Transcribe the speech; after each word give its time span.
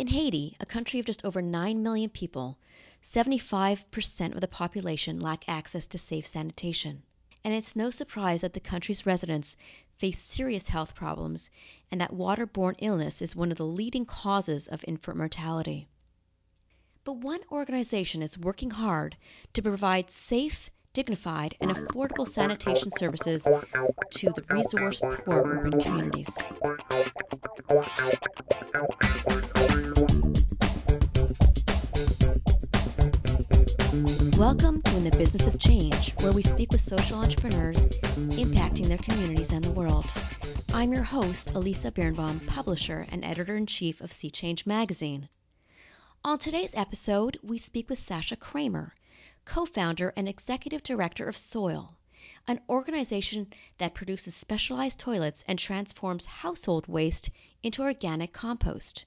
In 0.00 0.06
Haiti, 0.06 0.56
a 0.58 0.64
country 0.64 0.98
of 0.98 1.04
just 1.04 1.26
over 1.26 1.42
9 1.42 1.82
million 1.82 2.08
people, 2.08 2.56
75% 3.02 4.34
of 4.34 4.40
the 4.40 4.48
population 4.48 5.20
lack 5.20 5.46
access 5.46 5.88
to 5.88 5.98
safe 5.98 6.26
sanitation. 6.26 7.02
And 7.44 7.52
it's 7.52 7.76
no 7.76 7.90
surprise 7.90 8.40
that 8.40 8.54
the 8.54 8.60
country's 8.60 9.04
residents 9.04 9.58
face 9.98 10.18
serious 10.18 10.68
health 10.68 10.94
problems 10.94 11.50
and 11.90 12.00
that 12.00 12.14
waterborne 12.14 12.76
illness 12.78 13.20
is 13.20 13.36
one 13.36 13.50
of 13.50 13.58
the 13.58 13.66
leading 13.66 14.06
causes 14.06 14.68
of 14.68 14.82
infant 14.88 15.18
mortality. 15.18 15.86
But 17.04 17.18
one 17.18 17.42
organization 17.52 18.22
is 18.22 18.38
working 18.38 18.70
hard 18.70 19.18
to 19.52 19.60
provide 19.60 20.10
safe, 20.10 20.70
dignified, 20.92 21.56
and 21.60 21.70
affordable 21.70 22.26
sanitation 22.26 22.90
services 22.90 23.44
to 24.10 24.30
the 24.32 24.42
resource 24.50 25.00
poor 25.00 25.42
urban 25.46 25.80
communities. 25.80 26.36
Welcome 34.36 34.82
to 34.82 34.96
In 34.96 35.04
the 35.04 35.14
Business 35.16 35.46
of 35.46 35.60
Change, 35.60 36.14
where 36.22 36.32
we 36.32 36.42
speak 36.42 36.72
with 36.72 36.80
social 36.80 37.18
entrepreneurs 37.18 37.86
impacting 38.40 38.88
their 38.88 38.98
communities 38.98 39.52
and 39.52 39.62
the 39.62 39.70
world. 39.70 40.12
I'm 40.74 40.92
your 40.92 41.04
host, 41.04 41.54
Elisa 41.54 41.92
Birnbaum, 41.92 42.40
publisher 42.40 43.06
and 43.12 43.24
editor 43.24 43.54
in 43.54 43.66
chief 43.66 44.00
of 44.00 44.10
Sea 44.10 44.30
Change 44.30 44.66
magazine. 44.66 45.28
On 46.24 46.36
today's 46.36 46.74
episode, 46.74 47.38
we 47.44 47.58
speak 47.58 47.88
with 47.88 48.00
Sasha 48.00 48.34
Kramer, 48.34 48.92
co 49.44 49.64
founder 49.64 50.12
and 50.16 50.28
executive 50.28 50.82
director 50.82 51.28
of 51.28 51.36
Soil, 51.36 51.96
an 52.46 52.60
organization 52.68 53.52
that 53.78 53.94
produces 53.94 54.34
specialized 54.34 54.98
toilets 54.98 55.44
and 55.48 55.58
transforms 55.58 56.26
household 56.26 56.86
waste 56.86 57.30
into 57.62 57.82
organic 57.82 58.32
compost. 58.32 59.04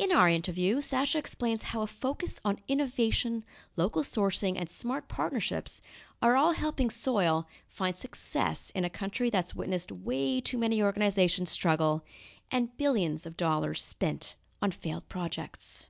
In 0.00 0.12
our 0.12 0.30
interview, 0.30 0.80
Sasha 0.80 1.18
explains 1.18 1.62
how 1.62 1.82
a 1.82 1.86
focus 1.86 2.40
on 2.42 2.56
innovation, 2.66 3.44
local 3.76 4.02
sourcing, 4.02 4.56
and 4.56 4.70
smart 4.70 5.08
partnerships 5.08 5.82
are 6.22 6.36
all 6.36 6.52
helping 6.52 6.88
Soil 6.88 7.46
find 7.68 7.94
success 7.94 8.70
in 8.70 8.86
a 8.86 8.88
country 8.88 9.28
that's 9.28 9.54
witnessed 9.54 9.92
way 9.92 10.40
too 10.40 10.56
many 10.56 10.82
organizations 10.82 11.50
struggle 11.50 12.02
and 12.50 12.74
billions 12.78 13.26
of 13.26 13.36
dollars 13.36 13.82
spent 13.82 14.36
on 14.62 14.70
failed 14.70 15.06
projects. 15.10 15.86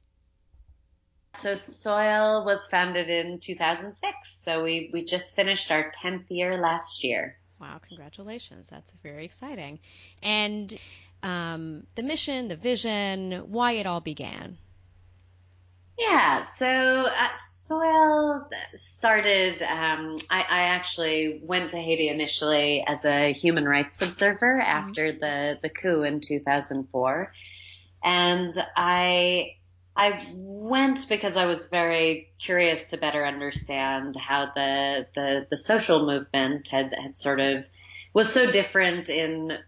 So 1.32 1.54
Soil 1.54 2.44
was 2.44 2.66
founded 2.66 3.08
in 3.08 3.38
2006. 3.38 4.14
So 4.24 4.64
we, 4.64 4.90
we 4.92 5.04
just 5.04 5.36
finished 5.36 5.70
our 5.70 5.92
10th 6.02 6.24
year 6.28 6.60
last 6.60 7.04
year. 7.04 7.36
Wow, 7.60 7.80
congratulations. 7.86 8.68
That's 8.68 8.92
very 9.02 9.24
exciting. 9.24 9.78
And 10.22 10.76
um, 11.22 11.86
the 11.94 12.02
mission, 12.02 12.48
the 12.48 12.56
vision, 12.56 13.44
why 13.48 13.72
it 13.72 13.86
all 13.86 14.00
began. 14.00 14.56
Yeah, 15.98 16.42
so 16.42 17.06
at 17.06 17.38
Soil 17.38 18.48
started. 18.76 19.60
Um, 19.60 20.16
I, 20.30 20.40
I, 20.40 20.62
actually 20.68 21.42
went 21.44 21.72
to 21.72 21.76
Haiti 21.76 22.08
initially 22.08 22.82
as 22.86 23.04
a 23.04 23.34
human 23.34 23.66
rights 23.66 24.00
observer 24.00 24.60
mm-hmm. 24.60 24.70
after 24.70 25.12
the 25.12 25.58
the 25.60 25.68
coup 25.68 26.02
in 26.02 26.20
2004, 26.20 27.32
and 28.02 28.66
I 28.74 29.56
I 29.96 30.26
went 30.34 31.08
because 31.08 31.36
I 31.36 31.46
was 31.46 31.68
very 31.68 32.32
curious 32.38 32.88
to 32.88 32.96
better 32.96 33.26
understand 33.26 34.16
how 34.16 34.50
the 34.54 35.06
the, 35.14 35.46
the 35.50 35.56
social 35.56 36.06
movement 36.06 36.68
had 36.68 36.94
had 36.96 37.16
sort 37.16 37.40
of 37.40 37.64
was 38.12 38.32
so 38.32 38.50
different 38.50 39.08
in 39.08 39.58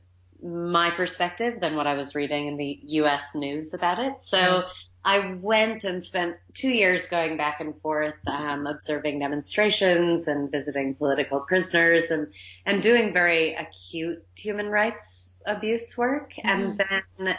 my 0.42 0.90
perspective 0.90 1.60
than 1.60 1.76
what 1.76 1.86
I 1.86 1.94
was 1.94 2.14
reading 2.14 2.48
in 2.48 2.56
the 2.56 2.80
U.S. 2.84 3.34
news 3.34 3.74
about 3.74 3.98
it. 3.98 4.22
So 4.22 4.38
mm-hmm. 4.38 4.68
I 5.04 5.34
went 5.34 5.84
and 5.84 6.04
spent 6.04 6.36
two 6.54 6.68
years 6.68 7.08
going 7.08 7.36
back 7.36 7.60
and 7.60 7.80
forth, 7.80 8.14
um, 8.26 8.66
observing 8.66 9.18
demonstrations 9.18 10.28
and 10.28 10.50
visiting 10.50 10.94
political 10.94 11.40
prisoners 11.40 12.10
and, 12.10 12.28
and 12.64 12.82
doing 12.82 13.12
very 13.12 13.54
acute 13.54 14.24
human 14.34 14.66
rights 14.66 15.40
abuse 15.46 15.96
work. 15.96 16.32
Mm-hmm. 16.34 16.48
And 16.48 16.78
then 17.18 17.36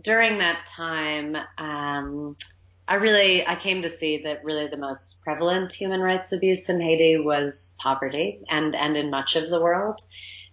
during 0.00 0.38
that 0.38 0.66
time, 0.66 1.36
um, 1.58 2.36
I 2.88 2.96
really, 2.96 3.46
I 3.46 3.54
came 3.54 3.82
to 3.82 3.90
see 3.90 4.22
that 4.24 4.44
really 4.44 4.66
the 4.66 4.76
most 4.76 5.22
prevalent 5.22 5.72
human 5.72 6.00
rights 6.00 6.32
abuse 6.32 6.68
in 6.68 6.80
Haiti 6.80 7.18
was 7.18 7.76
poverty 7.80 8.40
and, 8.48 8.74
and 8.74 8.96
in 8.96 9.10
much 9.10 9.36
of 9.36 9.48
the 9.48 9.60
world. 9.60 10.00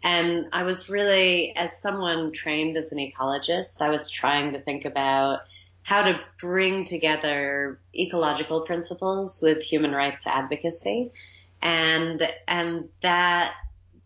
And 0.04 0.48
I 0.54 0.64
was 0.64 0.90
really, 0.90 1.54
as 1.56 1.82
someone 1.82 2.32
trained 2.32 2.78
as 2.78 2.92
an 2.92 3.00
ecologist, 3.00 3.82
I 3.82 3.90
was 3.90 4.10
trying 4.10 4.54
to 4.54 4.62
think 4.62 4.86
about 4.86 5.40
how 5.84 6.04
to 6.04 6.20
bring 6.40 6.86
together 6.86 7.80
ecological 7.94 8.62
principles 8.62 9.40
with 9.42 9.62
human 9.62 9.92
rights 9.92 10.28
advocacy. 10.28 11.12
And, 11.62 12.22
and 12.48 12.90
that 13.02 13.54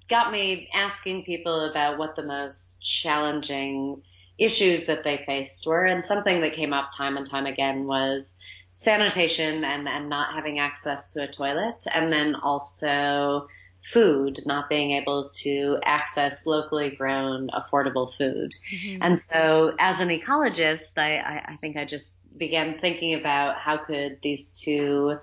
got 0.10 0.32
me 0.32 0.70
asking 0.74 1.26
people 1.26 1.66
about 1.66 1.98
what 1.98 2.16
the 2.16 2.24
most 2.24 2.82
challenging 2.82 4.02
issues 4.38 4.88
that 4.88 5.04
they 5.04 5.24
faced 5.26 5.66
were. 5.66 5.86
And 5.86 6.04
something 6.04 6.42
that 6.42 6.54
came 6.54 6.74
up 6.74 6.92
time 6.92 7.18
and 7.18 7.30
time 7.30 7.46
again 7.46 7.86
was 7.86 8.40
sanitation 8.72 9.64
and, 9.64 9.88
and 9.88 10.10
not 10.10 10.34
having 10.34 10.60
access 10.60 11.14
to 11.14 11.24
a 11.24 11.28
toilet. 11.28 11.86
And 11.94 12.12
then 12.12 12.36
also 12.36 13.48
food, 13.84 14.40
not 14.46 14.70
being 14.70 14.92
able 14.92 15.30
to 15.30 15.78
access 15.84 16.46
locally 16.46 16.90
grown, 16.92 17.50
affordable 17.50 18.12
food. 18.12 18.56
Mm-hmm. 18.74 19.04
And 19.04 19.20
so 19.20 19.76
as 19.78 20.00
an 20.00 20.10
ecologist, 20.10 20.98
I, 20.98 21.18
I, 21.18 21.46
I 21.50 21.56
think 21.58 21.76
I 21.76 21.86
just 21.86 22.36
began 22.38 22.80
thinking 22.80 23.14
about 23.14 23.58
how 23.58 23.78
could 23.78 24.20
these 24.24 24.60
two 24.60 25.18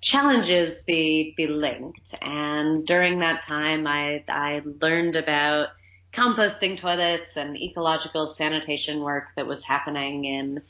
challenges 0.00 0.82
be, 0.84 1.34
be 1.36 1.46
linked. 1.46 2.14
And 2.22 2.86
during 2.86 3.18
that 3.18 3.42
time, 3.42 3.86
I, 3.86 4.24
I 4.28 4.62
learned 4.64 5.16
about 5.16 5.68
composting 6.12 6.76
toilets 6.76 7.36
and 7.36 7.56
ecological 7.56 8.28
sanitation 8.28 9.00
work 9.00 9.28
that 9.36 9.46
was 9.46 9.64
happening 9.64 10.24
in 10.24 10.62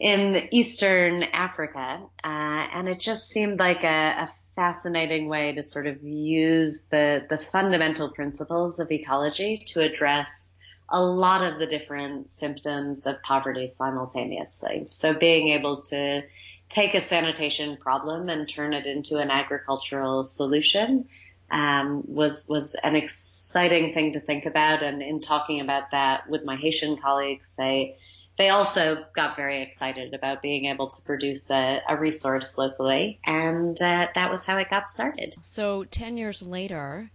in 0.00 0.48
Eastern 0.50 1.22
Africa, 1.22 2.00
uh, 2.24 2.26
and 2.26 2.88
it 2.88 2.98
just 2.98 3.28
seemed 3.28 3.60
like 3.60 3.84
a, 3.84 4.24
a 4.24 4.30
fascinating 4.56 5.28
way 5.28 5.52
to 5.52 5.62
sort 5.62 5.86
of 5.86 6.02
use 6.02 6.88
the, 6.88 7.24
the 7.28 7.38
fundamental 7.38 8.10
principles 8.10 8.80
of 8.80 8.90
ecology 8.90 9.64
to 9.68 9.80
address 9.80 10.58
a 10.88 11.00
lot 11.00 11.42
of 11.42 11.58
the 11.58 11.66
different 11.66 12.28
symptoms 12.28 13.06
of 13.06 13.22
poverty 13.22 13.66
simultaneously. 13.68 14.88
So 14.90 15.18
being 15.18 15.48
able 15.48 15.82
to 15.82 16.22
take 16.68 16.94
a 16.94 17.00
sanitation 17.00 17.76
problem 17.76 18.28
and 18.28 18.48
turn 18.48 18.74
it 18.74 18.86
into 18.86 19.18
an 19.18 19.30
agricultural 19.30 20.24
solution 20.24 21.06
um, 21.54 22.02
was 22.08 22.46
was 22.48 22.74
an 22.74 22.96
exciting 22.96 23.94
thing 23.94 24.12
to 24.12 24.20
think 24.20 24.44
about. 24.44 24.82
And 24.82 25.00
in 25.00 25.20
talking 25.20 25.60
about 25.60 25.92
that 25.92 26.28
with 26.28 26.44
my 26.44 26.56
Haitian 26.56 26.96
colleagues, 26.96 27.54
they 27.56 27.96
they 28.36 28.48
also 28.48 29.04
got 29.14 29.36
very 29.36 29.62
excited 29.62 30.12
about 30.12 30.42
being 30.42 30.64
able 30.64 30.90
to 30.90 31.02
produce 31.02 31.52
a, 31.52 31.80
a 31.88 31.96
resource 31.96 32.58
locally, 32.58 33.20
and 33.24 33.80
uh, 33.80 34.08
that 34.12 34.30
was 34.30 34.44
how 34.44 34.58
it 34.58 34.68
got 34.68 34.90
started. 34.90 35.36
So, 35.42 35.84
10 35.84 36.16
years 36.16 36.42
later, 36.42 37.08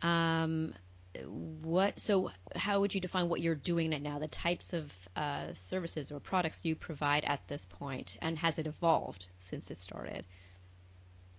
um, 0.00 0.72
what 1.26 2.00
so 2.00 2.30
how 2.56 2.80
would 2.80 2.94
you 2.94 3.00
define 3.02 3.28
what 3.28 3.42
you're 3.42 3.54
doing 3.54 3.90
now 4.02 4.18
the 4.18 4.26
types 4.28 4.72
of 4.72 4.90
uh, 5.14 5.52
services 5.52 6.10
or 6.10 6.18
products 6.18 6.64
you 6.64 6.74
provide 6.74 7.24
at 7.24 7.46
this 7.48 7.66
point 7.66 8.16
and 8.22 8.38
has 8.38 8.58
it 8.58 8.66
evolved 8.66 9.26
since 9.38 9.70
it 9.70 9.78
started 9.78 10.24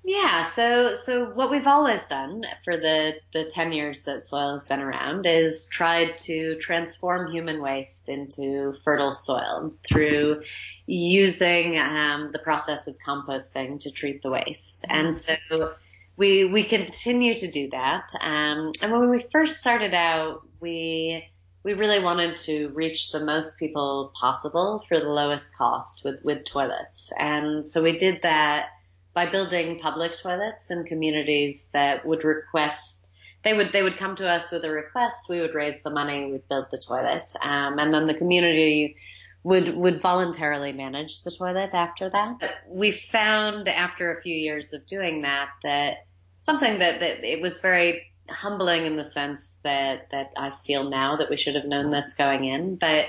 yeah, 0.05 0.43
so 0.43 0.95
so 0.95 1.29
what 1.29 1.49
we've 1.49 1.65
always 1.67 2.03
done 2.07 2.43
for 2.65 2.75
the 2.75 3.15
the 3.31 3.45
10 3.45 3.71
years 3.71 4.03
that 4.03 4.21
soil 4.21 4.51
has 4.51 4.67
been 4.67 4.81
around 4.81 5.25
is 5.25 5.69
tried 5.69 6.17
to 6.19 6.55
transform 6.55 7.31
human 7.31 7.61
waste 7.61 8.09
into 8.09 8.75
fertile 8.83 9.13
soil 9.13 9.73
through 9.87 10.43
using 10.85 11.79
um, 11.79 12.29
the 12.33 12.39
process 12.39 12.87
of 12.87 12.95
composting 12.99 13.79
to 13.79 13.91
treat 13.91 14.21
the 14.21 14.29
waste. 14.29 14.83
Mm-hmm. 14.83 15.05
And 15.05 15.17
so 15.17 15.73
we 16.17 16.43
we 16.43 16.63
continue 16.63 17.35
to 17.35 17.49
do 17.49 17.69
that. 17.69 18.11
Um, 18.19 18.73
and 18.81 18.91
when 18.91 19.09
we 19.09 19.25
first 19.31 19.57
started 19.57 19.93
out, 19.93 20.41
we 20.59 21.29
we 21.63 21.75
really 21.75 22.03
wanted 22.03 22.35
to 22.37 22.67
reach 22.69 23.11
the 23.11 23.23
most 23.23 23.57
people 23.57 24.11
possible 24.19 24.83
for 24.85 24.99
the 24.99 25.09
lowest 25.09 25.57
cost 25.57 26.03
with 26.03 26.21
with 26.25 26.43
toilets. 26.43 27.13
And 27.17 27.65
so 27.65 27.81
we 27.81 27.97
did 27.97 28.23
that 28.23 28.67
by 29.13 29.27
building 29.27 29.79
public 29.79 30.17
toilets 30.17 30.71
in 30.71 30.83
communities 30.83 31.69
that 31.73 32.05
would 32.05 32.23
request 32.23 33.11
they 33.43 33.53
would 33.53 33.71
they 33.71 33.83
would 33.83 33.97
come 33.97 34.15
to 34.15 34.29
us 34.29 34.51
with 34.51 34.63
a 34.63 34.69
request 34.69 35.27
we 35.29 35.41
would 35.41 35.53
raise 35.53 35.81
the 35.83 35.89
money 35.89 36.31
we'd 36.31 36.47
build 36.47 36.65
the 36.71 36.77
toilet 36.77 37.31
um, 37.41 37.77
and 37.79 37.93
then 37.93 38.07
the 38.07 38.13
community 38.13 38.95
would 39.43 39.75
would 39.75 40.01
voluntarily 40.01 40.71
manage 40.71 41.23
the 41.23 41.31
toilet 41.31 41.73
after 41.73 42.09
that. 42.09 42.63
We 42.67 42.91
found 42.91 43.67
after 43.67 44.15
a 44.15 44.21
few 44.21 44.35
years 44.35 44.73
of 44.73 44.85
doing 44.85 45.23
that 45.23 45.49
that 45.63 46.05
something 46.39 46.79
that, 46.79 47.01
that 47.01 47.23
it 47.23 47.41
was 47.41 47.59
very 47.61 48.07
humbling 48.29 48.85
in 48.85 48.95
the 48.95 49.05
sense 49.05 49.59
that 49.63 50.07
that 50.11 50.31
I 50.37 50.53
feel 50.65 50.89
now 50.89 51.17
that 51.17 51.29
we 51.29 51.37
should 51.37 51.55
have 51.55 51.65
known 51.65 51.91
this 51.91 52.15
going 52.15 52.45
in 52.45 52.77
but 52.77 53.07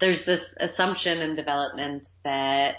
there's 0.00 0.24
this 0.24 0.54
assumption 0.60 1.20
in 1.20 1.34
development 1.34 2.06
that 2.24 2.76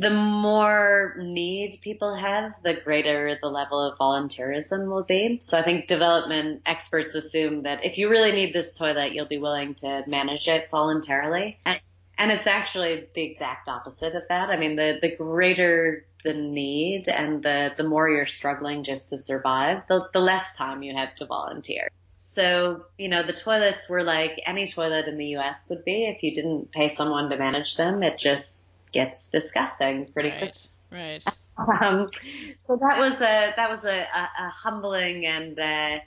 the 0.00 0.10
more 0.10 1.14
need 1.18 1.78
people 1.82 2.14
have, 2.14 2.54
the 2.62 2.72
greater 2.72 3.38
the 3.40 3.48
level 3.48 3.80
of 3.80 3.98
volunteerism 3.98 4.88
will 4.88 5.02
be. 5.02 5.38
So 5.42 5.58
I 5.58 5.62
think 5.62 5.88
development 5.88 6.62
experts 6.64 7.14
assume 7.14 7.64
that 7.64 7.84
if 7.84 7.98
you 7.98 8.08
really 8.08 8.32
need 8.32 8.54
this 8.54 8.74
toilet, 8.74 9.12
you'll 9.12 9.26
be 9.26 9.36
willing 9.36 9.74
to 9.76 10.02
manage 10.06 10.48
it 10.48 10.68
voluntarily. 10.70 11.58
And, 11.66 11.78
and 12.16 12.32
it's 12.32 12.46
actually 12.46 13.08
the 13.14 13.22
exact 13.22 13.68
opposite 13.68 14.14
of 14.14 14.22
that. 14.30 14.48
I 14.48 14.56
mean, 14.56 14.76
the, 14.76 14.98
the 15.02 15.14
greater 15.14 16.06
the 16.24 16.32
need 16.32 17.08
and 17.08 17.42
the, 17.42 17.74
the 17.76 17.84
more 17.84 18.08
you're 18.08 18.24
struggling 18.24 18.84
just 18.84 19.10
to 19.10 19.18
survive, 19.18 19.82
the, 19.86 20.08
the 20.14 20.20
less 20.20 20.56
time 20.56 20.82
you 20.82 20.96
have 20.96 21.14
to 21.16 21.26
volunteer. 21.26 21.90
So, 22.28 22.86
you 22.96 23.08
know, 23.08 23.22
the 23.22 23.34
toilets 23.34 23.86
were 23.86 24.02
like 24.02 24.40
any 24.46 24.66
toilet 24.66 25.08
in 25.08 25.18
the 25.18 25.36
US 25.36 25.68
would 25.68 25.84
be 25.84 26.06
if 26.06 26.22
you 26.22 26.32
didn't 26.32 26.72
pay 26.72 26.88
someone 26.88 27.28
to 27.28 27.36
manage 27.36 27.76
them. 27.76 28.02
It 28.02 28.16
just 28.16 28.70
gets 28.92 29.30
disgusting 29.30 30.12
pretty 30.12 30.30
right, 30.30 30.38
quickly. 30.38 30.62
Right. 30.92 31.24
Um, 31.60 32.10
so 32.58 32.76
that 32.76 32.98
was 32.98 33.20
a 33.20 33.52
that 33.54 33.68
was 33.68 33.84
a, 33.84 34.00
a, 34.00 34.30
a 34.38 34.48
humbling 34.48 35.26
and 35.26 35.58
uh, 35.58 35.98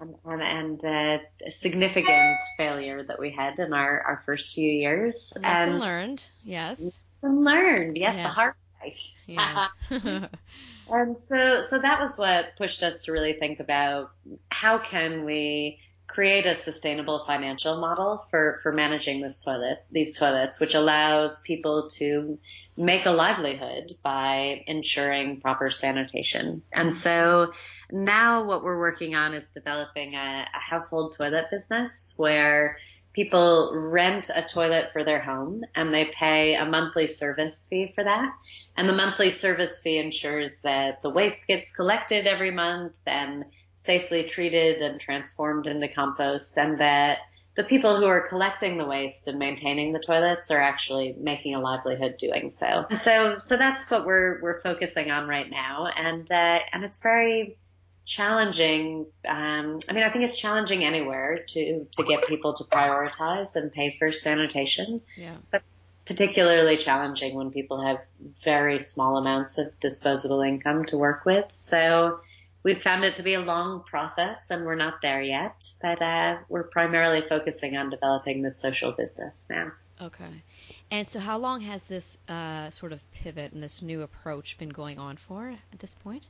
and, 0.00 0.42
and 0.42 0.84
uh, 0.84 1.18
significant 1.50 2.38
failure 2.56 3.02
that 3.02 3.18
we 3.18 3.30
had 3.30 3.58
in 3.58 3.72
our, 3.72 4.00
our 4.00 4.22
first 4.24 4.54
few 4.54 4.70
years. 4.70 5.32
Lesson 5.36 5.70
and 5.72 5.80
learned. 5.80 6.24
Yes. 6.44 7.00
Lesson 7.22 7.44
learned. 7.44 7.96
Yes, 7.96 8.16
yes. 8.16 8.26
the 8.26 8.28
hard 8.28 8.54
way. 8.82 8.96
Yes. 9.26 9.70
and 10.90 11.20
so 11.20 11.62
so 11.62 11.78
that 11.78 12.00
was 12.00 12.16
what 12.16 12.56
pushed 12.56 12.82
us 12.82 13.04
to 13.04 13.12
really 13.12 13.34
think 13.34 13.60
about 13.60 14.10
how 14.50 14.78
can 14.78 15.24
we 15.24 15.80
create 16.06 16.46
a 16.46 16.54
sustainable 16.54 17.24
financial 17.26 17.80
model 17.80 18.24
for, 18.30 18.60
for 18.62 18.72
managing 18.72 19.20
this 19.20 19.42
toilet, 19.42 19.84
these 19.90 20.16
toilets, 20.16 20.60
which 20.60 20.74
allows 20.74 21.40
people 21.40 21.88
to 21.88 22.38
make 22.76 23.06
a 23.06 23.10
livelihood 23.10 23.90
by 24.02 24.62
ensuring 24.66 25.40
proper 25.40 25.70
sanitation. 25.70 26.62
And 26.72 26.94
so 26.94 27.52
now 27.90 28.44
what 28.44 28.62
we're 28.62 28.78
working 28.78 29.14
on 29.14 29.34
is 29.34 29.50
developing 29.50 30.14
a, 30.14 30.46
a 30.54 30.58
household 30.58 31.16
toilet 31.18 31.46
business 31.50 32.14
where 32.16 32.78
people 33.16 33.72
rent 33.74 34.30
a 34.32 34.42
toilet 34.42 34.90
for 34.92 35.02
their 35.02 35.20
home 35.20 35.64
and 35.74 35.92
they 35.92 36.04
pay 36.04 36.54
a 36.54 36.66
monthly 36.66 37.06
service 37.06 37.66
fee 37.66 37.90
for 37.94 38.04
that. 38.04 38.30
And 38.76 38.86
the 38.86 38.92
monthly 38.92 39.30
service 39.30 39.80
fee 39.80 39.98
ensures 39.98 40.60
that 40.60 41.00
the 41.00 41.08
waste 41.08 41.46
gets 41.46 41.74
collected 41.74 42.26
every 42.26 42.50
month 42.50 42.92
and 43.06 43.46
safely 43.86 44.24
treated 44.24 44.82
and 44.82 45.00
transformed 45.00 45.66
into 45.66 45.88
compost 45.88 46.58
and 46.58 46.80
that 46.80 47.18
the 47.56 47.64
people 47.64 47.96
who 47.96 48.04
are 48.04 48.28
collecting 48.28 48.76
the 48.76 48.84
waste 48.84 49.28
and 49.28 49.38
maintaining 49.38 49.92
the 49.94 49.98
toilets 49.98 50.50
are 50.50 50.60
actually 50.60 51.14
making 51.18 51.54
a 51.54 51.60
livelihood 51.60 52.16
doing 52.18 52.50
so. 52.50 52.84
So, 52.94 53.38
so 53.38 53.56
that's 53.56 53.90
what 53.90 54.04
we're, 54.04 54.40
we're 54.42 54.60
focusing 54.60 55.10
on 55.10 55.26
right 55.26 55.50
now. 55.50 55.86
And, 55.86 56.30
uh, 56.30 56.58
and 56.72 56.84
it's 56.84 57.02
very 57.02 57.56
challenging. 58.04 59.06
Um, 59.26 59.80
I 59.88 59.92
mean, 59.94 60.04
I 60.04 60.10
think 60.10 60.24
it's 60.24 60.36
challenging 60.36 60.84
anywhere 60.84 61.44
to, 61.48 61.86
to 61.92 62.04
get 62.04 62.26
people 62.26 62.52
to 62.54 62.64
prioritize 62.64 63.56
and 63.56 63.72
pay 63.72 63.96
for 63.98 64.12
sanitation. 64.12 65.00
Yeah. 65.16 65.36
But 65.50 65.62
it's 65.78 65.98
particularly 66.04 66.76
challenging 66.76 67.34
when 67.36 67.50
people 67.50 67.80
have 67.80 68.00
very 68.44 68.80
small 68.80 69.16
amounts 69.16 69.56
of 69.56 69.78
disposable 69.80 70.42
income 70.42 70.84
to 70.86 70.98
work 70.98 71.24
with. 71.24 71.46
So, 71.52 72.20
we've 72.66 72.82
found 72.82 73.04
it 73.04 73.14
to 73.14 73.22
be 73.22 73.34
a 73.34 73.40
long 73.40 73.84
process 73.84 74.50
and 74.50 74.66
we're 74.66 74.74
not 74.74 75.00
there 75.00 75.22
yet, 75.22 75.64
but 75.80 76.02
uh, 76.02 76.38
we're 76.48 76.64
primarily 76.64 77.22
focusing 77.28 77.76
on 77.76 77.90
developing 77.90 78.42
this 78.42 78.56
social 78.56 78.90
business 78.90 79.46
now. 79.48 79.70
Okay. 80.02 80.42
And 80.90 81.06
so, 81.06 81.20
how 81.20 81.38
long 81.38 81.60
has 81.60 81.84
this 81.84 82.18
uh, 82.28 82.70
sort 82.70 82.92
of 82.92 83.00
pivot 83.12 83.52
and 83.52 83.62
this 83.62 83.82
new 83.82 84.02
approach 84.02 84.58
been 84.58 84.70
going 84.70 84.98
on 84.98 85.16
for 85.16 85.54
at 85.72 85.78
this 85.78 85.94
point? 85.94 86.26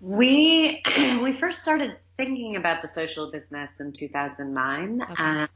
We 0.00 0.82
we 1.22 1.34
first 1.34 1.60
started 1.60 1.98
thinking 2.16 2.56
about 2.56 2.80
the 2.80 2.88
social 2.88 3.30
business 3.30 3.78
in 3.80 3.92
2009. 3.92 5.02
Okay. 5.02 5.22
Uh, 5.22 5.46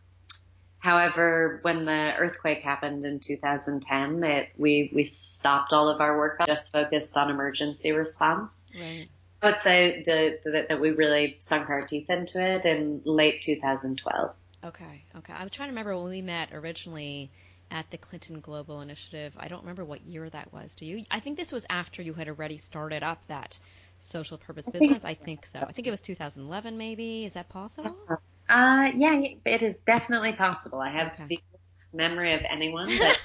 However, 0.84 1.60
when 1.62 1.86
the 1.86 2.14
earthquake 2.14 2.62
happened 2.62 3.06
in 3.06 3.18
2010, 3.18 4.22
it, 4.22 4.50
we 4.58 4.90
we 4.92 5.04
stopped 5.04 5.72
all 5.72 5.88
of 5.88 6.02
our 6.02 6.14
work, 6.14 6.44
just 6.46 6.72
focused 6.72 7.16
on 7.16 7.30
emergency 7.30 7.92
response. 7.92 8.70
Right. 8.78 9.08
I 9.40 9.46
would 9.46 9.58
say 9.58 10.02
the, 10.02 10.38
the, 10.44 10.66
that 10.68 10.80
we 10.82 10.90
really 10.90 11.38
sunk 11.38 11.70
our 11.70 11.86
teeth 11.86 12.10
into 12.10 12.38
it 12.38 12.66
in 12.66 13.00
late 13.06 13.40
2012. 13.40 14.34
Okay. 14.62 15.04
Okay. 15.16 15.32
I'm 15.32 15.48
trying 15.48 15.68
to 15.68 15.72
remember 15.72 15.96
when 15.96 16.10
we 16.10 16.20
met 16.20 16.52
originally 16.52 17.30
at 17.70 17.90
the 17.90 17.96
Clinton 17.96 18.40
Global 18.40 18.82
Initiative. 18.82 19.32
I 19.38 19.48
don't 19.48 19.62
remember 19.62 19.86
what 19.86 20.04
year 20.04 20.28
that 20.28 20.52
was. 20.52 20.74
Do 20.74 20.84
you? 20.84 21.06
I 21.10 21.20
think 21.20 21.38
this 21.38 21.50
was 21.50 21.64
after 21.70 22.02
you 22.02 22.12
had 22.12 22.28
already 22.28 22.58
started 22.58 23.02
up 23.02 23.26
that 23.28 23.58
social 24.00 24.36
purpose 24.36 24.68
business. 24.68 25.02
I 25.02 25.14
think 25.14 25.46
so. 25.46 25.64
I 25.66 25.72
think 25.72 25.86
it 25.88 25.92
was 25.92 26.02
2011, 26.02 26.76
maybe. 26.76 27.24
Is 27.24 27.32
that 27.32 27.48
possible? 27.48 27.96
Uh-huh. 28.06 28.16
Uh, 28.48 28.90
yeah, 28.96 29.22
it 29.44 29.62
is 29.62 29.80
definitely 29.80 30.32
possible. 30.32 30.80
I 30.80 30.90
have 30.90 31.12
Okay. 31.12 31.24
the 31.28 31.40
worst 31.52 31.94
memory 31.94 32.32
of 32.34 32.42
anyone, 32.48 32.98
but 32.98 33.18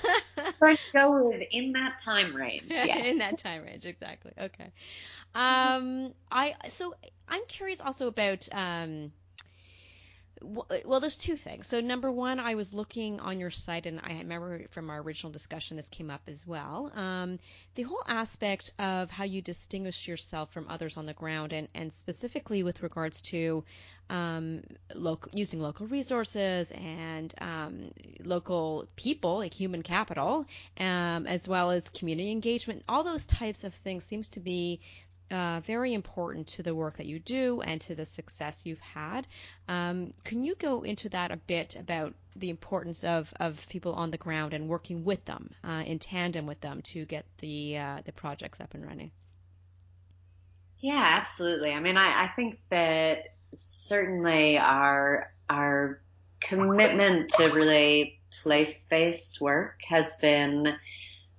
going 0.62 0.78
to 0.78 0.84
go 0.94 1.28
with 1.30 1.42
in 1.52 1.74
that 1.74 2.00
time 2.00 2.36
range. 2.36 2.72
Yes. 2.84 3.06
in 3.06 3.18
that 3.20 3.38
time 3.38 3.64
range, 3.64 3.86
exactly. 3.86 4.32
Okay. 4.40 4.72
Um, 5.36 6.14
I 6.32 6.56
so 6.68 6.94
I'm 7.28 7.46
curious 7.48 7.82
also 7.82 8.08
about 8.08 8.48
um. 8.52 9.12
Well, 10.50 11.00
there's 11.00 11.18
two 11.18 11.36
things. 11.36 11.68
So, 11.68 11.80
number 11.80 12.12
one, 12.12 12.40
I 12.40 12.56
was 12.56 12.74
looking 12.74 13.20
on 13.20 13.40
your 13.40 13.52
site, 13.52 13.86
and 13.86 14.00
I 14.04 14.14
remember 14.14 14.66
from 14.72 14.90
our 14.90 15.00
original 15.00 15.32
discussion 15.32 15.78
this 15.78 15.90
came 15.90 16.10
up 16.10 16.22
as 16.28 16.46
well. 16.48 16.92
Um, 16.96 17.38
the 17.76 17.84
whole 17.84 18.04
aspect 18.08 18.72
of 18.80 19.12
how 19.12 19.26
you 19.26 19.44
distinguish 19.44 20.08
yourself 20.08 20.52
from 20.52 20.68
others 20.68 20.98
on 20.98 21.06
the 21.06 21.14
ground, 21.14 21.54
and, 21.54 21.68
and 21.76 21.94
specifically 21.94 22.64
with 22.64 22.82
regards 22.82 23.22
to 23.24 23.64
um, 24.10 24.64
local, 24.96 25.32
using 25.36 25.60
local 25.60 25.86
resources 25.86 26.72
and 26.72 27.32
um, 27.40 27.92
local 28.24 28.88
people, 28.96 29.38
like 29.38 29.54
human 29.54 29.84
capital, 29.84 30.48
um, 30.80 31.28
as 31.28 31.48
well 31.48 31.70
as 31.70 31.90
community 31.90 32.32
engagement. 32.32 32.84
All 32.90 33.04
those 33.04 33.28
types 33.28 33.64
of 33.64 33.76
things 33.76 34.04
seems 34.04 34.30
to 34.30 34.40
be 34.40 34.80
uh, 35.32 35.62
very 35.62 35.94
important 35.94 36.48
to 36.48 36.64
the 36.64 36.74
work 36.74 36.98
that 36.98 37.06
you 37.06 37.20
do 37.20 37.62
and 37.62 37.80
to 37.82 37.96
the 37.96 38.06
success 38.06 38.66
you've 38.66 38.80
had. 38.80 39.28
Um, 39.68 40.14
can 40.24 40.44
you 40.44 40.56
go 40.56 40.82
into 40.82 41.10
that 41.10 41.32
a 41.32 41.38
bit 41.38 41.76
about 41.76 42.14
the 42.36 42.50
importance 42.50 43.04
of, 43.04 43.34
of 43.40 43.68
people 43.70 43.94
on 43.94 44.12
the 44.12 44.18
ground 44.18 44.54
and 44.54 44.68
working 44.68 45.04
with 45.04 45.24
them 45.26 45.52
uh, 45.64 45.84
in 45.86 46.00
tandem 46.00 46.46
with 46.46 46.62
them 46.62 46.82
to 46.82 47.06
get 47.06 47.26
the 47.40 47.78
uh, 47.78 48.02
the 48.06 48.12
projects 48.12 48.60
up 48.60 48.74
and 48.74 48.86
running? 48.86 49.12
Yeah, 50.80 51.18
absolutely. 51.20 51.72
I 51.72 51.80
mean, 51.80 51.98
I, 51.98 52.24
I 52.24 52.28
think 52.36 52.60
that 52.70 53.34
certainly 53.54 54.58
our 54.58 55.34
our 55.50 56.02
commitment 56.40 57.30
to 57.32 57.48
really 57.48 58.20
place-based 58.44 59.42
work 59.42 59.82
has 59.88 60.20
been 60.22 60.76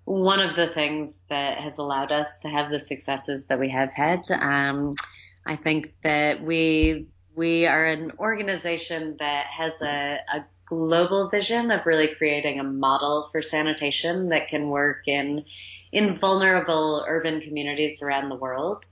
one 0.05 0.41
of 0.41 0.57
the 0.57 0.67
things 0.67 1.21
that 1.29 1.59
has 1.59 1.79
allowed 1.79 2.13
us 2.13 2.41
to 2.41 2.49
have 2.49 2.71
the 2.71 2.81
successes 2.81 3.47
that 3.47 3.61
we 3.61 3.71
have 3.71 3.93
had. 3.93 4.31
Um, 4.31 4.95
I 5.47 5.57
think 5.57 5.95
that 6.03 6.43
we 6.43 7.07
we 7.35 7.67
are 7.67 7.85
an 7.85 8.13
organization 8.19 9.17
that 9.21 9.47
has 9.47 9.81
a, 9.83 10.19
a 10.33 10.45
global 10.67 11.29
vision 11.29 11.71
of 11.71 11.85
really 11.87 12.15
creating 12.15 12.61
a 12.61 12.65
model 12.65 13.29
for 13.33 13.43
sanitation 13.43 14.29
that 14.29 14.49
can 14.49 14.69
work 14.69 15.07
in 15.07 15.45
in 15.93 16.19
vulnerable 16.19 17.05
urban 17.07 17.41
communities 17.41 18.03
around 18.03 18.29
the 18.29 18.37
world. 18.37 18.85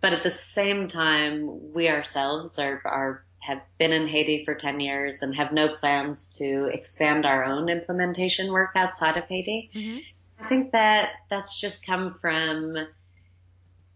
But 0.00 0.12
at 0.12 0.22
the 0.22 0.30
same 0.30 0.88
time, 0.88 1.72
we 1.72 1.88
ourselves 1.88 2.58
are, 2.58 2.80
are 2.84 3.24
have 3.46 3.62
been 3.78 3.92
in 3.92 4.08
Haiti 4.08 4.44
for 4.44 4.54
10 4.54 4.80
years 4.80 5.22
and 5.22 5.34
have 5.36 5.52
no 5.52 5.68
plans 5.68 6.36
to 6.38 6.66
expand 6.66 7.24
our 7.24 7.44
own 7.44 7.68
implementation 7.68 8.52
work 8.52 8.70
outside 8.74 9.16
of 9.16 9.24
Haiti. 9.24 9.70
Mm-hmm. 9.72 9.98
I 10.38 10.48
think 10.48 10.72
that 10.72 11.10
that's 11.30 11.58
just 11.60 11.86
come 11.86 12.14
from 12.14 12.76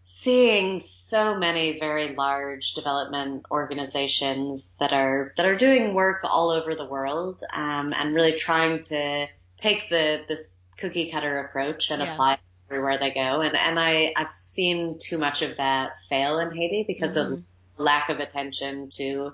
seeing 0.05 0.79
so 0.79 1.37
many 1.37 1.79
very 1.79 2.15
large 2.15 2.73
development 2.73 3.45
organizations 3.49 4.75
that 4.79 4.91
are 4.91 5.33
that 5.37 5.45
are 5.45 5.55
doing 5.55 5.93
work 5.93 6.21
all 6.23 6.49
over 6.49 6.75
the 6.75 6.85
world 6.85 7.39
um, 7.53 7.93
and 7.93 8.13
really 8.13 8.33
trying 8.37 8.81
to 8.83 9.27
take 9.57 9.89
the 9.89 10.21
this 10.27 10.65
cookie 10.77 11.11
cutter 11.11 11.39
approach 11.39 11.91
and 11.91 12.01
Yeah. 12.01 12.13
apply 12.13 12.33
it 12.33 12.39
everywhere 12.69 12.97
they 12.97 13.11
go. 13.11 13.41
And 13.41 13.55
and 13.55 13.79
I 13.79 14.13
I've 14.15 14.31
seen 14.31 14.97
too 14.99 15.17
much 15.17 15.41
of 15.43 15.57
that 15.57 15.93
fail 16.09 16.39
in 16.39 16.51
Haiti 16.51 16.83
because 16.87 17.15
Mhm. 17.15 17.33
of 17.33 17.43
lack 17.77 18.09
of 18.09 18.19
attention 18.19 18.89
to 18.97 19.33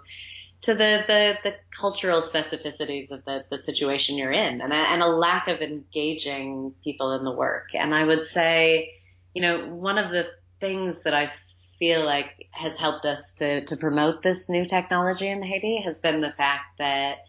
to 0.61 0.73
the, 0.73 1.03
the, 1.07 1.33
the 1.43 1.55
cultural 1.71 2.19
specificities 2.19 3.11
of 3.11 3.23
the, 3.25 3.45
the 3.49 3.57
situation 3.57 4.17
you're 4.17 4.31
in 4.31 4.61
and 4.61 4.73
a, 4.73 4.75
and 4.75 5.01
a 5.01 5.07
lack 5.07 5.47
of 5.47 5.61
engaging 5.61 6.73
people 6.83 7.13
in 7.13 7.23
the 7.23 7.31
work. 7.31 7.69
And 7.73 7.93
I 7.93 8.03
would 8.03 8.25
say, 8.25 8.93
you 9.33 9.41
know, 9.41 9.67
one 9.67 9.97
of 9.97 10.11
the 10.11 10.27
things 10.59 11.03
that 11.03 11.13
I 11.13 11.31
feel 11.77 12.05
like 12.05 12.47
has 12.51 12.77
helped 12.77 13.05
us 13.05 13.35
to, 13.35 13.65
to 13.65 13.77
promote 13.77 14.21
this 14.23 14.49
new 14.49 14.65
technology 14.65 15.27
in 15.27 15.43
Haiti 15.43 15.81
has 15.85 15.99
been 15.99 16.21
the 16.21 16.31
fact 16.31 16.79
that 16.79 17.19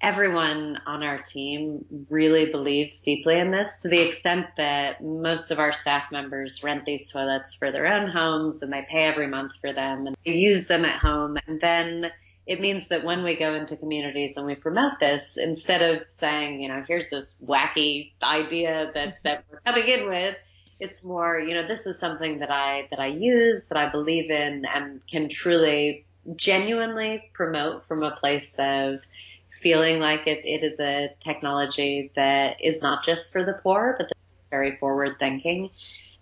everyone 0.00 0.78
on 0.86 1.02
our 1.02 1.18
team 1.18 1.84
really 2.08 2.50
believes 2.50 3.02
deeply 3.02 3.38
in 3.38 3.50
this 3.50 3.82
to 3.82 3.88
the 3.88 3.98
extent 3.98 4.46
that 4.56 5.02
most 5.02 5.50
of 5.50 5.58
our 5.58 5.72
staff 5.72 6.12
members 6.12 6.62
rent 6.62 6.84
these 6.84 7.10
toilets 7.10 7.54
for 7.54 7.72
their 7.72 7.86
own 7.86 8.08
homes 8.08 8.62
and 8.62 8.72
they 8.72 8.86
pay 8.88 9.04
every 9.04 9.26
month 9.26 9.52
for 9.60 9.72
them 9.72 10.06
and 10.06 10.16
they 10.24 10.34
use 10.34 10.68
them 10.68 10.84
at 10.84 11.00
home. 11.00 11.36
And 11.46 11.60
then 11.60 12.12
it 12.48 12.62
means 12.62 12.88
that 12.88 13.04
when 13.04 13.22
we 13.22 13.36
go 13.36 13.54
into 13.54 13.76
communities 13.76 14.38
and 14.38 14.46
we 14.46 14.54
promote 14.54 14.98
this, 14.98 15.36
instead 15.36 15.82
of 15.82 16.06
saying, 16.08 16.62
you 16.62 16.68
know, 16.68 16.82
here's 16.88 17.10
this 17.10 17.36
wacky 17.44 18.12
idea 18.22 18.90
that, 18.94 19.08
mm-hmm. 19.08 19.16
that 19.24 19.44
we're 19.50 19.60
coming 19.60 19.86
in 19.86 20.08
with, 20.08 20.34
it's 20.80 21.04
more, 21.04 21.38
you 21.38 21.52
know, 21.52 21.68
this 21.68 21.84
is 21.84 22.00
something 22.00 22.38
that 22.38 22.50
I, 22.50 22.88
that 22.88 23.00
I 23.00 23.08
use, 23.08 23.66
that 23.68 23.76
I 23.76 23.90
believe 23.90 24.30
in 24.30 24.64
and 24.64 25.06
can 25.06 25.28
truly 25.28 26.06
genuinely 26.36 27.28
promote 27.34 27.86
from 27.86 28.02
a 28.02 28.12
place 28.12 28.58
of 28.58 29.06
feeling 29.50 30.00
like 30.00 30.26
it, 30.26 30.40
it 30.46 30.64
is 30.64 30.80
a 30.80 31.10
technology 31.20 32.12
that 32.16 32.62
is 32.62 32.80
not 32.80 33.04
just 33.04 33.30
for 33.30 33.44
the 33.44 33.60
poor, 33.62 33.94
but 33.98 34.10
very 34.48 34.76
forward 34.76 35.16
thinking. 35.18 35.68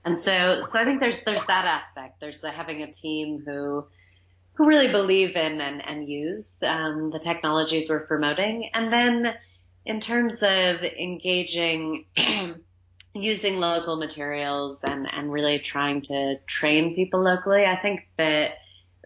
And 0.05 0.19
so, 0.19 0.63
so 0.63 0.81
I 0.81 0.85
think 0.85 0.99
there's, 0.99 1.23
there's 1.23 1.45
that 1.45 1.67
aspect. 1.67 2.19
There's 2.19 2.41
the 2.41 2.51
having 2.51 2.83
a 2.83 2.91
team 2.91 3.45
who, 3.47 3.87
who 4.57 4.67
really 4.67 4.91
believe 4.91 5.37
in 5.37 5.61
and, 5.61 5.87
and 5.87 6.09
use 6.09 6.63
um, 6.63 7.11
the 7.11 7.19
technologies 7.19 7.89
we're 7.89 8.07
promoting. 8.07 8.71
And 8.73 8.93
then 8.93 9.35
in 9.85 10.01
terms 10.01 10.43
of 10.43 10.83
engaging, 10.83 12.07
using 13.15 13.59
local 13.59 13.97
materials 13.97 14.85
and, 14.85 15.07
and 15.11 15.31
really 15.33 15.59
trying 15.59 16.03
to 16.03 16.37
train 16.47 16.95
people 16.95 17.23
locally, 17.23 17.65
I 17.65 17.77
think 17.77 18.09
that 18.19 18.53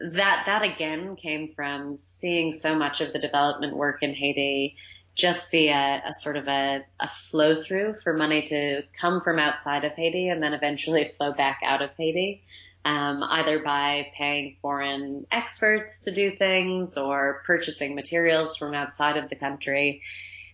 that 0.00 0.44
that 0.46 0.62
again 0.62 1.14
came 1.16 1.52
from 1.54 1.94
seeing 1.94 2.52
so 2.52 2.74
much 2.74 3.02
of 3.02 3.12
the 3.12 3.18
development 3.18 3.76
work 3.76 4.02
in 4.02 4.14
Haiti 4.14 4.76
just 5.14 5.52
be 5.52 5.68
a, 5.68 6.02
a 6.06 6.14
sort 6.14 6.36
of 6.36 6.48
a, 6.48 6.84
a, 6.98 7.08
flow 7.08 7.60
through 7.60 7.96
for 8.02 8.14
money 8.14 8.42
to 8.42 8.82
come 8.98 9.20
from 9.20 9.38
outside 9.38 9.84
of 9.84 9.92
Haiti 9.92 10.28
and 10.28 10.42
then 10.42 10.54
eventually 10.54 11.12
flow 11.16 11.32
back 11.32 11.60
out 11.64 11.82
of 11.82 11.90
Haiti, 11.98 12.42
um, 12.84 13.22
either 13.22 13.62
by 13.62 14.10
paying 14.16 14.56
foreign 14.62 15.26
experts 15.30 16.02
to 16.02 16.12
do 16.12 16.30
things 16.30 16.96
or 16.96 17.42
purchasing 17.46 17.94
materials 17.94 18.56
from 18.56 18.74
outside 18.74 19.16
of 19.16 19.28
the 19.28 19.36
country. 19.36 20.02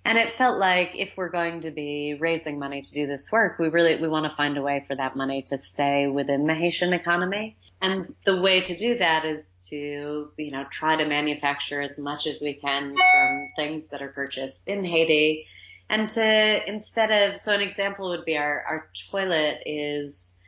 And 0.04 0.18
it 0.18 0.36
felt 0.36 0.58
like 0.58 0.94
if 0.94 1.16
we're 1.16 1.30
going 1.30 1.62
to 1.62 1.72
be 1.72 2.16
raising 2.18 2.60
money 2.60 2.80
to 2.80 2.92
do 2.92 3.08
this 3.08 3.32
work, 3.32 3.58
we 3.58 3.68
really 3.68 3.96
we 3.96 4.06
want 4.06 4.30
to 4.30 4.36
find 4.36 4.56
a 4.56 4.62
way 4.62 4.84
for 4.86 4.94
that 4.94 5.16
money 5.16 5.42
to 5.42 5.58
stay 5.58 6.06
within 6.06 6.46
the 6.46 6.54
Haitian 6.54 6.92
economy. 6.92 7.56
And 7.82 8.14
the 8.24 8.40
way 8.40 8.60
to 8.60 8.76
do 8.76 8.98
that 8.98 9.24
is 9.24 9.66
to, 9.70 10.30
you 10.36 10.50
know, 10.50 10.64
try 10.70 10.96
to 10.96 11.06
manufacture 11.06 11.82
as 11.82 11.98
much 11.98 12.26
as 12.26 12.40
we 12.40 12.54
can 12.54 12.94
from 12.94 13.48
things 13.56 13.88
that 13.88 14.00
are 14.00 14.08
purchased 14.08 14.68
in 14.68 14.84
Haiti. 14.84 15.46
And 15.90 16.08
to 16.10 16.68
instead 16.68 17.10
of, 17.10 17.38
so 17.38 17.52
an 17.52 17.60
example 17.60 18.10
would 18.10 18.24
be 18.24 18.36
our, 18.36 18.62
our 18.62 18.88
toilet 19.10 19.62
is 19.66 20.38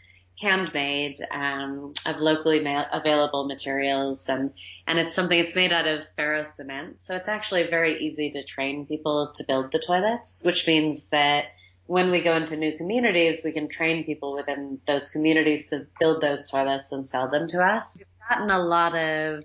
handmade 0.41 1.19
um, 1.31 1.93
of 2.07 2.19
locally 2.21 2.61
ma- 2.61 2.87
available 2.93 3.47
materials 3.47 4.29
and 4.29 4.53
and 4.87 4.99
it's 4.99 5.15
something 5.15 5.39
it's 5.39 5.55
made 5.55 5.73
out 5.73 5.87
of 5.87 6.07
ferro 6.17 6.45
cement 6.45 7.01
so 7.01 7.17
it's 7.17 7.29
actually 7.29 7.69
very 7.69 8.05
easy 8.07 8.31
to 8.31 8.45
train 8.45 8.87
people 8.87 9.33
to 9.35 9.45
build 9.45 9.73
the 9.73 9.79
toilets 9.79 10.43
which 10.45 10.67
means 10.67 11.09
that 11.11 11.47
when 11.87 12.11
we 12.11 12.21
go 12.21 12.37
into 12.37 12.57
new 12.57 12.77
communities 12.77 13.43
we 13.45 13.53
can 13.53 13.69
train 13.69 14.05
people 14.05 14.35
within 14.35 14.81
those 14.87 15.11
communities 15.11 15.71
to 15.71 15.87
build 15.99 16.21
those 16.21 16.49
toilets 16.51 16.93
and 16.93 17.09
sell 17.09 17.29
them 17.29 17.49
to 17.49 17.65
us. 17.65 17.97
We've 17.99 18.07
gotten 18.29 18.51
a 18.51 18.59
lot 18.59 18.95
of 18.95 19.45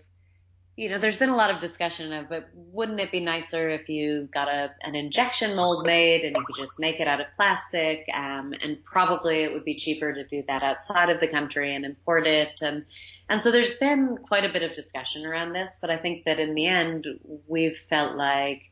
you 0.76 0.90
know, 0.90 0.98
there's 0.98 1.18
been 1.18 1.30
a 1.30 1.36
lot 1.36 1.52
of 1.52 1.60
discussion 1.60 2.12
of, 2.14 2.30
but 2.30 2.50
wouldn't 2.56 3.00
it 3.00 3.12
be 3.12 3.20
nicer 3.20 3.70
if 3.70 3.90
you 3.90 4.28
got 4.34 4.48
a, 4.48 4.72
an 4.82 4.96
injection 4.96 5.56
mold 5.56 5.86
made 5.86 6.26
and 6.26 6.36
you 6.36 6.44
could 6.46 6.56
just 6.56 6.80
make 6.80 7.00
it 7.00 7.08
out 7.08 7.22
of 7.22 7.28
plastic? 7.36 8.06
Um, 8.12 8.56
and 8.60 8.84
probably 8.84 9.44
it 9.44 9.54
would 9.54 9.66
be 9.66 9.76
cheaper 9.76 10.12
to 10.12 10.24
do 10.24 10.44
that 10.48 10.64
outside 10.64 11.12
of 11.12 11.20
the 11.20 11.28
country 11.28 11.76
and 11.76 11.86
import 11.86 12.26
it. 12.26 12.60
And, 12.64 12.86
and 13.30 13.40
so 13.40 13.52
there's 13.52 13.76
been 13.76 14.18
quite 14.18 14.46
a 14.46 14.52
bit 14.52 14.64
of 14.64 14.74
discussion 14.74 15.26
around 15.26 15.54
this, 15.54 15.78
but 15.80 15.92
I 15.92 15.98
think 15.98 16.26
that 16.26 16.40
in 16.40 16.56
the 16.56 16.66
end, 16.66 17.06
we've 17.48 17.78
felt 17.78 18.16
like 18.16 18.72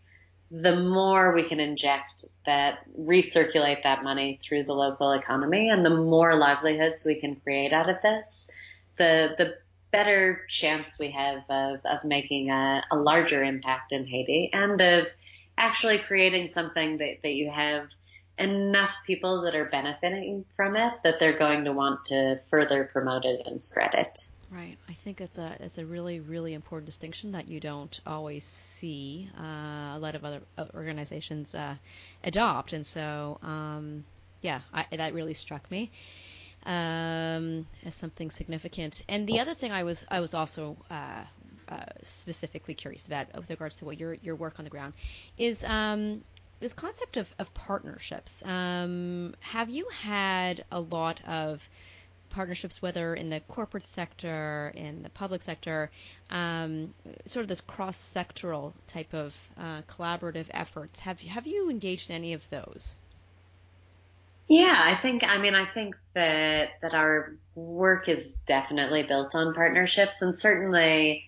the 0.49 0.75
more 0.75 1.35
we 1.35 1.47
can 1.47 1.59
inject 1.59 2.25
that, 2.47 2.79
recirculate 2.99 3.83
that 3.83 4.03
money 4.03 4.39
through 4.41 4.63
the 4.63 4.73
local 4.73 5.11
economy 5.11 5.69
and 5.69 5.85
the 5.85 5.95
more 5.95 6.35
livelihoods 6.35 7.05
we 7.05 7.21
can 7.21 7.35
create 7.35 7.73
out 7.73 7.89
of 7.89 8.01
this, 8.01 8.49
the, 8.97 9.35
the 9.37 9.55
better 9.91 10.45
chance 10.47 10.97
we 10.97 11.11
have 11.11 11.43
of, 11.49 11.85
of 11.85 12.03
making 12.03 12.49
a, 12.49 12.83
a 12.91 12.95
larger 12.95 13.43
impact 13.43 13.91
in 13.91 14.05
Haiti 14.05 14.49
and 14.53 14.79
of 14.81 15.07
actually 15.57 15.99
creating 15.99 16.47
something 16.47 16.97
that, 16.97 17.21
that 17.23 17.33
you 17.33 17.49
have 17.49 17.89
enough 18.37 18.95
people 19.05 19.41
that 19.43 19.55
are 19.55 19.65
benefiting 19.65 20.45
from 20.55 20.75
it 20.75 20.93
that 21.03 21.19
they're 21.19 21.37
going 21.37 21.65
to 21.65 21.73
want 21.73 22.05
to 22.05 22.39
further 22.47 22.85
promote 22.85 23.25
it 23.25 23.41
and 23.45 23.63
spread 23.63 23.93
it. 23.93 24.27
Right. 24.49 24.77
I 24.89 24.93
think 24.93 25.17
that's 25.17 25.37
a 25.37 25.55
it's 25.61 25.77
a 25.77 25.85
really 25.85 26.19
really 26.19 26.53
important 26.53 26.85
distinction 26.85 27.31
that 27.31 27.47
you 27.47 27.61
don't 27.61 28.01
always 28.05 28.43
see 28.43 29.29
uh, 29.39 29.95
a 29.95 29.99
lot 29.99 30.15
of 30.15 30.25
other 30.25 30.41
organizations 30.73 31.55
uh, 31.55 31.75
adopt, 32.21 32.73
and 32.73 32.85
so 32.85 33.39
um, 33.43 34.03
yeah, 34.41 34.59
I, 34.73 34.85
that 34.91 35.13
really 35.13 35.35
struck 35.35 35.71
me 35.71 35.89
um, 36.65 37.65
as 37.85 37.95
something 37.95 38.29
significant. 38.29 39.03
And 39.09 39.27
the 39.27 39.39
other 39.39 39.53
thing 39.53 39.71
I 39.71 39.83
was 39.83 40.05
I 40.09 40.19
was 40.19 40.33
also 40.33 40.77
uh, 40.89 41.23
uh, 41.69 41.85
specifically 42.03 42.73
curious 42.73 43.07
about 43.07 43.27
with 43.35 43.49
regards 43.49 43.77
to 43.77 43.85
what 43.85 43.99
your 43.99 44.13
your 44.15 44.35
work 44.35 44.59
on 44.59 44.65
the 44.65 44.71
ground 44.71 44.93
is 45.37 45.63
um, 45.63 46.23
this 46.59 46.73
concept 46.73 47.17
of, 47.17 47.27
of 47.39 47.53
partnerships. 47.53 48.43
Um, 48.45 49.33
have 49.39 49.69
you 49.69 49.87
had 49.89 50.63
a 50.71 50.79
lot 50.79 51.21
of 51.27 51.67
partnerships, 52.31 52.81
whether 52.81 53.13
in 53.13 53.29
the 53.29 53.39
corporate 53.41 53.87
sector, 53.87 54.71
in 54.75 55.03
the 55.03 55.09
public 55.09 55.41
sector, 55.41 55.91
um, 56.29 56.93
sort 57.25 57.43
of 57.43 57.47
this 57.47 57.61
cross-sectoral 57.61 58.73
type 58.87 59.13
of 59.13 59.37
uh, 59.59 59.81
collaborative 59.83 60.47
efforts. 60.51 60.99
Have 61.01 61.19
have 61.21 61.45
you 61.45 61.69
engaged 61.69 62.09
in 62.09 62.15
any 62.15 62.33
of 62.33 62.49
those? 62.49 62.95
Yeah, 64.47 64.75
I 64.75 64.99
think, 65.01 65.23
I 65.25 65.37
mean, 65.37 65.55
I 65.55 65.65
think 65.65 65.95
that, 66.13 66.69
that 66.81 66.93
our 66.93 67.35
work 67.55 68.09
is 68.09 68.43
definitely 68.47 69.03
built 69.03 69.33
on 69.33 69.53
partnerships 69.53 70.21
and 70.21 70.37
certainly, 70.37 71.25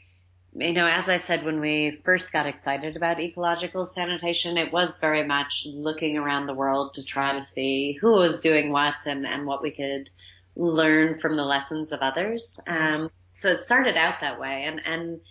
you 0.53 0.73
know, 0.73 0.85
as 0.85 1.09
I 1.09 1.17
said, 1.17 1.45
when 1.45 1.59
we 1.59 1.91
first 1.91 2.33
got 2.33 2.45
excited 2.45 2.95
about 2.97 3.19
ecological 3.19 3.85
sanitation, 3.85 4.57
it 4.57 4.73
was 4.73 4.99
very 4.99 5.23
much 5.23 5.65
looking 5.65 6.17
around 6.17 6.45
the 6.45 6.53
world 6.53 6.95
to 6.95 7.03
try 7.03 7.33
to 7.33 7.41
see 7.41 7.97
who 7.99 8.11
was 8.11 8.41
doing 8.41 8.71
what 8.71 9.05
and, 9.05 9.25
and 9.25 9.45
what 9.45 9.61
we 9.61 9.71
could 9.71 10.09
learn 10.55 11.17
from 11.17 11.37
the 11.37 11.45
lessons 11.45 11.91
of 11.91 12.01
others. 12.01 12.59
Um, 12.67 13.09
so 13.31 13.49
it 13.49 13.57
started 13.57 13.97
out 13.97 14.19
that 14.19 14.39
way 14.39 14.63
and, 14.65 14.81
and, 14.85 15.21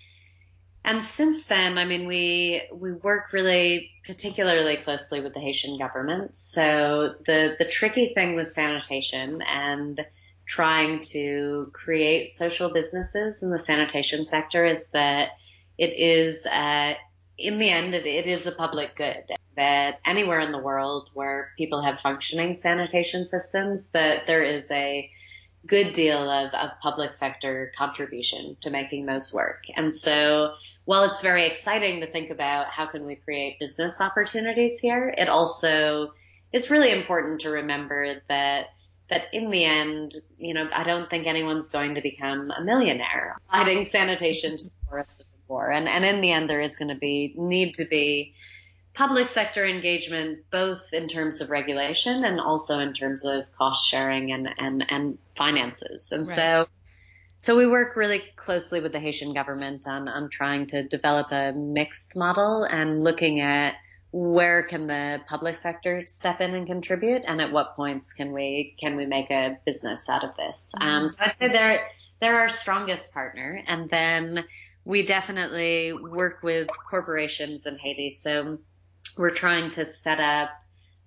and 0.84 1.04
since 1.04 1.46
then, 1.46 1.78
I 1.78 1.84
mean, 1.84 2.06
we 2.06 2.62
we 2.72 2.92
work 2.92 3.32
really 3.32 3.92
particularly 4.04 4.76
closely 4.76 5.20
with 5.20 5.32
the 5.32 5.40
Haitian 5.40 5.78
government. 5.78 6.36
So 6.36 7.14
the 7.24 7.54
the 7.58 7.64
tricky 7.64 8.12
thing 8.14 8.34
with 8.34 8.48
sanitation 8.48 9.42
and 9.42 10.04
trying 10.44 11.00
to 11.00 11.70
create 11.72 12.30
social 12.30 12.70
businesses 12.70 13.42
in 13.42 13.50
the 13.50 13.58
sanitation 13.58 14.24
sector 14.24 14.64
is 14.64 14.90
that 14.90 15.30
it 15.78 15.94
is, 15.96 16.46
uh, 16.46 16.94
in 17.38 17.58
the 17.58 17.70
end, 17.70 17.94
it, 17.94 18.06
it 18.06 18.26
is 18.26 18.46
a 18.46 18.52
public 18.52 18.96
good. 18.96 19.24
That 19.56 20.00
anywhere 20.04 20.40
in 20.40 20.52
the 20.52 20.58
world 20.58 21.10
where 21.14 21.52
people 21.56 21.82
have 21.82 22.00
functioning 22.02 22.54
sanitation 22.54 23.26
systems, 23.26 23.92
that 23.92 24.26
there 24.26 24.42
is 24.42 24.70
a 24.70 25.10
good 25.66 25.92
deal 25.92 26.28
of, 26.28 26.52
of 26.54 26.70
public 26.80 27.12
sector 27.12 27.72
contribution 27.76 28.56
to 28.62 28.70
making 28.70 29.06
those 29.06 29.32
work. 29.32 29.64
And 29.76 29.94
so 29.94 30.54
while 30.84 31.04
it's 31.04 31.20
very 31.20 31.46
exciting 31.46 32.00
to 32.00 32.06
think 32.06 32.30
about 32.30 32.68
how 32.68 32.86
can 32.86 33.06
we 33.06 33.16
create 33.16 33.58
business 33.58 34.00
opportunities 34.00 34.80
here, 34.80 35.14
it 35.16 35.28
also 35.28 36.12
is 36.52 36.70
really 36.70 36.90
important 36.90 37.42
to 37.42 37.50
remember 37.50 38.20
that 38.28 38.66
that 39.10 39.24
in 39.32 39.50
the 39.50 39.64
end, 39.64 40.14
you 40.38 40.54
know, 40.54 40.68
I 40.72 40.84
don't 40.84 41.10
think 41.10 41.26
anyone's 41.26 41.68
going 41.68 41.96
to 41.96 42.00
become 42.00 42.50
a 42.50 42.62
millionaire 42.64 43.36
providing 43.50 43.84
sanitation 43.84 44.56
to 44.56 44.64
the 44.64 44.70
poorest 44.88 45.20
of 45.20 45.26
the 45.26 45.38
poor. 45.48 45.70
And 45.70 45.88
and 45.88 46.04
in 46.04 46.20
the 46.20 46.32
end 46.32 46.48
there 46.48 46.60
is 46.60 46.76
going 46.76 46.88
to 46.88 46.94
be 46.94 47.34
need 47.36 47.74
to 47.74 47.84
be 47.84 48.34
public 48.94 49.28
sector 49.28 49.64
engagement 49.64 50.40
both 50.50 50.80
in 50.92 51.08
terms 51.08 51.40
of 51.40 51.50
regulation 51.50 52.24
and 52.24 52.40
also 52.40 52.78
in 52.78 52.92
terms 52.92 53.24
of 53.24 53.44
cost 53.56 53.86
sharing 53.86 54.32
and 54.32 54.48
and, 54.58 54.84
and 54.88 55.18
finances. 55.36 56.10
And 56.12 56.26
right. 56.26 56.36
so 56.36 56.68
so 57.42 57.56
we 57.56 57.66
work 57.66 57.96
really 57.96 58.22
closely 58.36 58.80
with 58.80 58.92
the 58.92 59.00
Haitian 59.00 59.34
government 59.34 59.88
on, 59.88 60.08
on 60.08 60.30
trying 60.30 60.68
to 60.68 60.84
develop 60.84 61.32
a 61.32 61.52
mixed 61.52 62.16
model 62.16 62.62
and 62.62 63.02
looking 63.02 63.40
at 63.40 63.74
where 64.12 64.62
can 64.62 64.86
the 64.86 65.20
public 65.26 65.56
sector 65.56 66.04
step 66.06 66.40
in 66.40 66.54
and 66.54 66.68
contribute 66.68 67.22
and 67.26 67.40
at 67.40 67.50
what 67.50 67.74
points 67.74 68.12
can 68.12 68.32
we 68.32 68.76
can 68.78 68.94
we 68.94 69.06
make 69.06 69.30
a 69.30 69.58
business 69.66 70.08
out 70.08 70.22
of 70.22 70.36
this 70.36 70.72
mm-hmm. 70.78 70.88
um, 70.88 71.08
so 71.08 71.24
i'd 71.24 71.36
say 71.38 71.48
they're 71.48 71.88
they're 72.20 72.38
our 72.38 72.50
strongest 72.50 73.14
partner 73.14 73.62
and 73.66 73.88
then 73.88 74.44
we 74.84 75.02
definitely 75.02 75.94
work 75.94 76.42
with 76.42 76.68
corporations 76.90 77.64
in 77.64 77.78
haiti 77.78 78.10
so 78.10 78.58
we're 79.16 79.30
trying 79.34 79.70
to 79.70 79.86
set 79.86 80.20
up 80.20 80.50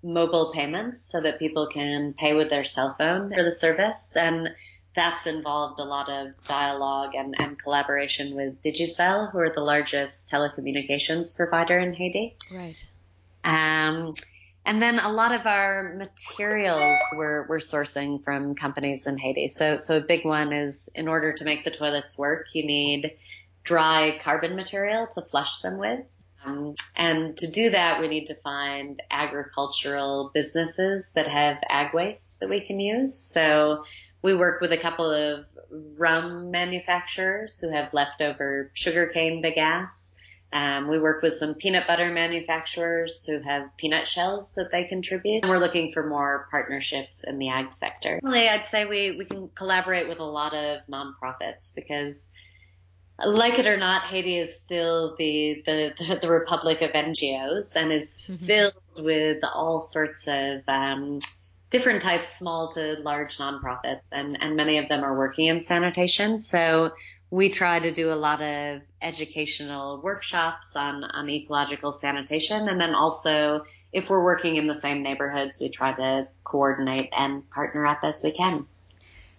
mobile 0.02 0.52
payments 0.54 1.04
so 1.10 1.20
that 1.20 1.38
people 1.38 1.66
can 1.66 2.14
pay 2.16 2.34
with 2.34 2.48
their 2.48 2.64
cell 2.64 2.94
phone 2.96 3.32
for 3.34 3.42
the 3.42 3.52
service. 3.52 4.16
And 4.16 4.50
that's 4.96 5.26
involved 5.26 5.78
a 5.78 5.84
lot 5.84 6.08
of 6.08 6.28
dialogue 6.46 7.14
and, 7.14 7.36
and 7.38 7.58
collaboration 7.58 8.34
with 8.34 8.60
Digicel, 8.62 9.30
who 9.30 9.38
are 9.38 9.50
the 9.50 9.60
largest 9.60 10.30
telecommunications 10.30 11.36
provider 11.36 11.78
in 11.78 11.92
Haiti. 11.92 12.36
Right. 12.52 12.82
Um, 13.44 14.14
and 14.64 14.82
then 14.82 14.98
a 14.98 15.12
lot 15.12 15.32
of 15.32 15.46
our 15.46 15.94
materials 15.96 16.98
we're, 17.14 17.46
we're 17.46 17.58
sourcing 17.58 18.24
from 18.24 18.56
companies 18.56 19.06
in 19.06 19.16
Haiti. 19.16 19.46
So, 19.46 19.76
so 19.76 19.98
a 19.98 20.00
big 20.00 20.24
one 20.24 20.52
is 20.52 20.88
in 20.94 21.06
order 21.06 21.32
to 21.34 21.44
make 21.44 21.62
the 21.62 21.70
toilets 21.70 22.18
work, 22.18 22.48
you 22.54 22.66
need 22.66 23.12
dry 23.62 24.18
carbon 24.24 24.56
material 24.56 25.06
to 25.14 25.22
flush 25.22 25.60
them 25.60 25.78
with. 25.78 26.00
Um, 26.44 26.74
and 26.96 27.36
to 27.38 27.50
do 27.50 27.70
that, 27.70 28.00
we 28.00 28.08
need 28.08 28.26
to 28.26 28.34
find 28.36 29.02
agricultural 29.10 30.30
businesses 30.32 31.12
that 31.14 31.28
have 31.28 31.58
ag 31.68 31.92
waste 31.92 32.40
that 32.40 32.48
we 32.48 32.60
can 32.60 32.78
use. 32.78 33.18
So 33.18 33.84
we 34.26 34.34
work 34.34 34.60
with 34.60 34.72
a 34.72 34.76
couple 34.76 35.08
of 35.08 35.46
rum 35.70 36.50
manufacturers 36.50 37.60
who 37.60 37.70
have 37.70 37.94
leftover 37.94 38.72
sugarcane 38.74 39.40
bagasse. 39.40 40.14
Um, 40.52 40.88
we 40.88 40.98
work 40.98 41.22
with 41.22 41.34
some 41.34 41.54
peanut 41.54 41.86
butter 41.86 42.10
manufacturers 42.10 43.24
who 43.24 43.40
have 43.40 43.70
peanut 43.76 44.08
shells 44.08 44.54
that 44.54 44.72
they 44.72 44.82
contribute. 44.82 45.44
And 45.44 45.50
we're 45.50 45.60
looking 45.60 45.92
for 45.92 46.04
more 46.04 46.48
partnerships 46.50 47.22
in 47.22 47.38
the 47.38 47.50
ag 47.50 47.72
sector. 47.72 48.18
Really, 48.20 48.48
I'd 48.48 48.66
say 48.66 48.84
we, 48.84 49.12
we 49.12 49.26
can 49.26 49.48
collaborate 49.54 50.08
with 50.08 50.18
a 50.18 50.24
lot 50.24 50.54
of 50.54 50.80
nonprofits 50.90 51.72
because 51.76 52.28
like 53.24 53.60
it 53.60 53.68
or 53.68 53.76
not, 53.76 54.06
Haiti 54.06 54.38
is 54.38 54.60
still 54.60 55.14
the, 55.16 55.62
the, 55.64 56.18
the 56.20 56.28
republic 56.28 56.82
of 56.82 56.90
NGOs 56.90 57.76
and 57.76 57.92
is 57.92 58.28
mm-hmm. 58.28 58.44
filled 58.44 58.74
with 58.98 59.38
all 59.44 59.80
sorts 59.80 60.26
of 60.26 60.62
um, 60.66 61.18
different 61.70 62.02
types, 62.02 62.28
small 62.38 62.72
to 62.72 62.96
large 63.02 63.38
nonprofits, 63.38 64.08
and, 64.12 64.38
and 64.40 64.56
many 64.56 64.78
of 64.78 64.88
them 64.88 65.04
are 65.04 65.16
working 65.16 65.46
in 65.46 65.60
sanitation. 65.60 66.38
So 66.38 66.92
we 67.30 67.48
try 67.48 67.80
to 67.80 67.90
do 67.90 68.12
a 68.12 68.14
lot 68.14 68.40
of 68.40 68.82
educational 69.02 70.00
workshops 70.00 70.76
on, 70.76 71.02
on 71.02 71.28
ecological 71.28 71.90
sanitation. 71.90 72.68
And 72.68 72.80
then 72.80 72.94
also, 72.94 73.64
if 73.92 74.08
we're 74.08 74.22
working 74.22 74.56
in 74.56 74.66
the 74.66 74.74
same 74.74 75.02
neighborhoods, 75.02 75.58
we 75.60 75.68
try 75.68 75.92
to 75.92 76.28
coordinate 76.44 77.10
and 77.16 77.48
partner 77.50 77.86
up 77.86 78.00
as 78.04 78.22
we 78.22 78.30
can. 78.30 78.66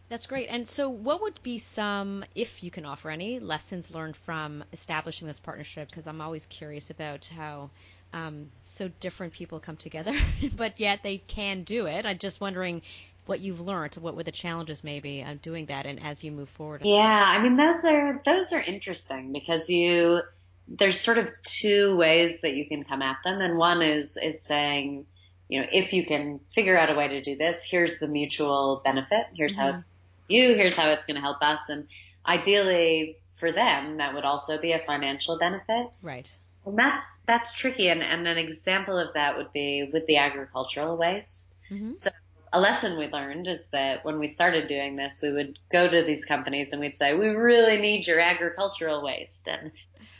That's 0.09 0.27
great. 0.27 0.47
And 0.47 0.65
so, 0.65 0.89
what 0.89 1.21
would 1.21 1.41
be 1.43 1.59
some, 1.59 2.23
if 2.33 2.63
you 2.63 2.71
can 2.71 2.85
offer 2.85 3.09
any, 3.09 3.39
lessons 3.39 3.93
learned 3.93 4.15
from 4.15 4.63
establishing 4.71 5.27
those 5.27 5.39
partnerships? 5.39 5.91
Because 5.91 6.07
I'm 6.07 6.21
always 6.21 6.45
curious 6.45 6.89
about 6.89 7.29
how 7.35 7.69
um, 8.13 8.47
so 8.61 8.89
different 8.99 9.33
people 9.33 9.59
come 9.59 9.77
together, 9.77 10.13
but 10.55 10.79
yet 10.79 11.01
they 11.03 11.17
can 11.17 11.63
do 11.63 11.85
it. 11.85 12.05
I'm 12.05 12.17
just 12.17 12.41
wondering 12.41 12.81
what 13.25 13.39
you've 13.41 13.59
learned, 13.59 13.95
what 13.95 14.15
were 14.15 14.23
the 14.23 14.31
challenges 14.31 14.83
maybe 14.83 15.21
of 15.21 15.41
doing 15.41 15.65
that, 15.67 15.85
and 15.85 16.01
as 16.01 16.23
you 16.23 16.31
move 16.31 16.49
forward. 16.49 16.81
Yeah, 16.83 16.97
I 17.27 17.41
mean 17.41 17.57
those 17.57 17.83
are 17.83 18.21
those 18.25 18.53
are 18.53 18.61
interesting 18.61 19.33
because 19.33 19.69
you 19.69 20.21
there's 20.67 20.99
sort 20.99 21.17
of 21.17 21.29
two 21.43 21.95
ways 21.95 22.41
that 22.41 22.53
you 22.53 22.67
can 22.67 22.83
come 22.83 23.01
at 23.01 23.17
them, 23.23 23.41
and 23.41 23.57
one 23.57 23.81
is 23.81 24.17
is 24.17 24.41
saying, 24.41 25.05
you 25.49 25.61
know, 25.61 25.67
if 25.71 25.93
you 25.93 26.05
can 26.05 26.39
figure 26.53 26.77
out 26.77 26.89
a 26.89 26.95
way 26.95 27.07
to 27.09 27.21
do 27.21 27.35
this, 27.35 27.63
here's 27.63 27.99
the 27.99 28.07
mutual 28.07 28.81
benefit. 28.83 29.27
Here's 29.35 29.53
mm-hmm. 29.53 29.61
how 29.61 29.69
it's 29.69 29.87
you, 30.27 30.55
here's 30.55 30.75
how 30.75 30.89
it's 30.89 31.05
going 31.05 31.15
to 31.15 31.21
help 31.21 31.41
us. 31.41 31.69
And 31.69 31.87
ideally 32.25 33.17
for 33.39 33.51
them, 33.51 33.97
that 33.97 34.13
would 34.13 34.25
also 34.25 34.59
be 34.59 34.71
a 34.73 34.79
financial 34.79 35.37
benefit. 35.37 35.87
Right. 36.01 36.31
And 36.67 36.77
that's, 36.77 37.19
that's 37.25 37.53
tricky. 37.53 37.89
And, 37.89 38.03
and 38.03 38.27
an 38.27 38.37
example 38.37 38.97
of 38.97 39.13
that 39.13 39.37
would 39.37 39.51
be 39.53 39.89
with 39.91 40.05
the 40.05 40.17
agricultural 40.17 40.97
waste. 40.97 41.55
Mm-hmm. 41.71 41.91
So 41.91 42.09
a 42.53 42.59
lesson 42.59 42.97
we 42.97 43.07
learned 43.07 43.47
is 43.47 43.67
that 43.67 44.03
when 44.05 44.19
we 44.19 44.27
started 44.27 44.67
doing 44.67 44.95
this, 44.95 45.21
we 45.21 45.31
would 45.31 45.59
go 45.71 45.87
to 45.87 46.03
these 46.03 46.25
companies 46.25 46.71
and 46.71 46.81
we'd 46.81 46.95
say, 46.95 47.13
we 47.13 47.29
really 47.29 47.77
need 47.77 48.05
your 48.07 48.19
agricultural 48.19 49.03
waste. 49.03 49.47
And, 49.47 49.71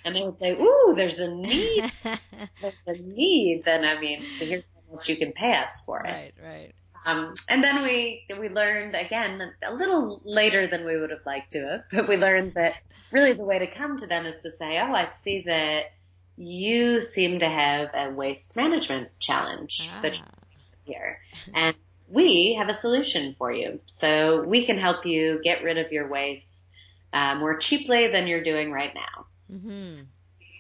and 0.06 0.16
they 0.16 0.24
would 0.24 0.38
say, 0.38 0.54
ooh, 0.54 0.94
there's 0.96 1.20
a 1.20 1.34
need. 1.34 1.92
there's 2.62 2.76
a 2.88 2.94
need. 2.94 3.64
Then, 3.66 3.84
I 3.86 4.00
mean, 4.00 4.22
here's 4.40 4.64
how 4.64 4.94
much 4.94 5.10
you 5.10 5.18
can 5.18 5.34
pay 5.34 5.56
us 5.56 5.84
for 5.86 6.00
it. 6.06 6.12
Right, 6.12 6.32
right. 6.44 6.74
Um, 7.06 7.36
and 7.48 7.64
then 7.64 7.84
we 7.84 8.26
we 8.38 8.50
learned 8.50 8.94
again 8.94 9.54
a 9.64 9.74
little 9.74 10.22
later 10.26 10.68
than 10.68 10.86
we 10.86 10.98
would 10.98 11.10
have 11.10 11.26
liked 11.26 11.54
to 11.54 11.66
have, 11.66 11.84
but 11.90 12.10
we 12.10 12.18
learned 12.18 12.56
that 12.56 12.74
really 13.12 13.32
the 13.32 13.46
way 13.46 13.60
to 13.60 13.68
come 13.68 13.96
to 13.98 14.08
them 14.08 14.26
is 14.26 14.42
to 14.42 14.52
say, 14.52 14.78
oh, 14.78 14.94
I 14.94 15.06
see 15.06 15.44
that 15.46 15.94
you 16.38 17.02
seem 17.02 17.40
to 17.40 17.50
have 17.50 17.90
a 17.94 18.12
waste 18.12 18.56
management 18.56 19.10
challenge 19.20 19.90
ah. 19.94 20.02
that 20.02 20.22
here, 20.86 21.20
and 21.54 21.76
we 22.10 22.54
have 22.56 22.70
a 22.70 22.74
solution 22.74 23.36
for 23.38 23.52
you. 23.52 23.80
So 23.88 24.44
we 24.44 24.66
can 24.66 24.78
help 24.78 25.06
you 25.06 25.42
get 25.44 25.64
rid 25.64 25.78
of 25.78 25.92
your 25.92 26.08
waste 26.08 26.72
uh, 27.12 27.36
more 27.36 27.58
cheaply 27.58 28.08
than 28.08 28.28
you're 28.28 28.44
doing 28.44 28.72
right 28.72 28.94
now. 28.94 29.26
Mm-hmm. 29.52 30.04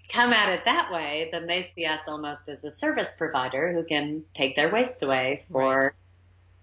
Come 0.09 0.33
at 0.33 0.53
it 0.53 0.65
that 0.65 0.91
way, 0.91 1.29
then 1.31 1.47
they 1.47 1.63
see 1.63 1.85
us 1.85 2.07
almost 2.07 2.47
as 2.47 2.63
a 2.63 2.71
service 2.71 3.15
provider 3.17 3.73
who 3.73 3.83
can 3.83 4.23
take 4.33 4.55
their 4.55 4.71
waste 4.71 5.03
away 5.03 5.43
for 5.51 5.77
right 5.77 5.93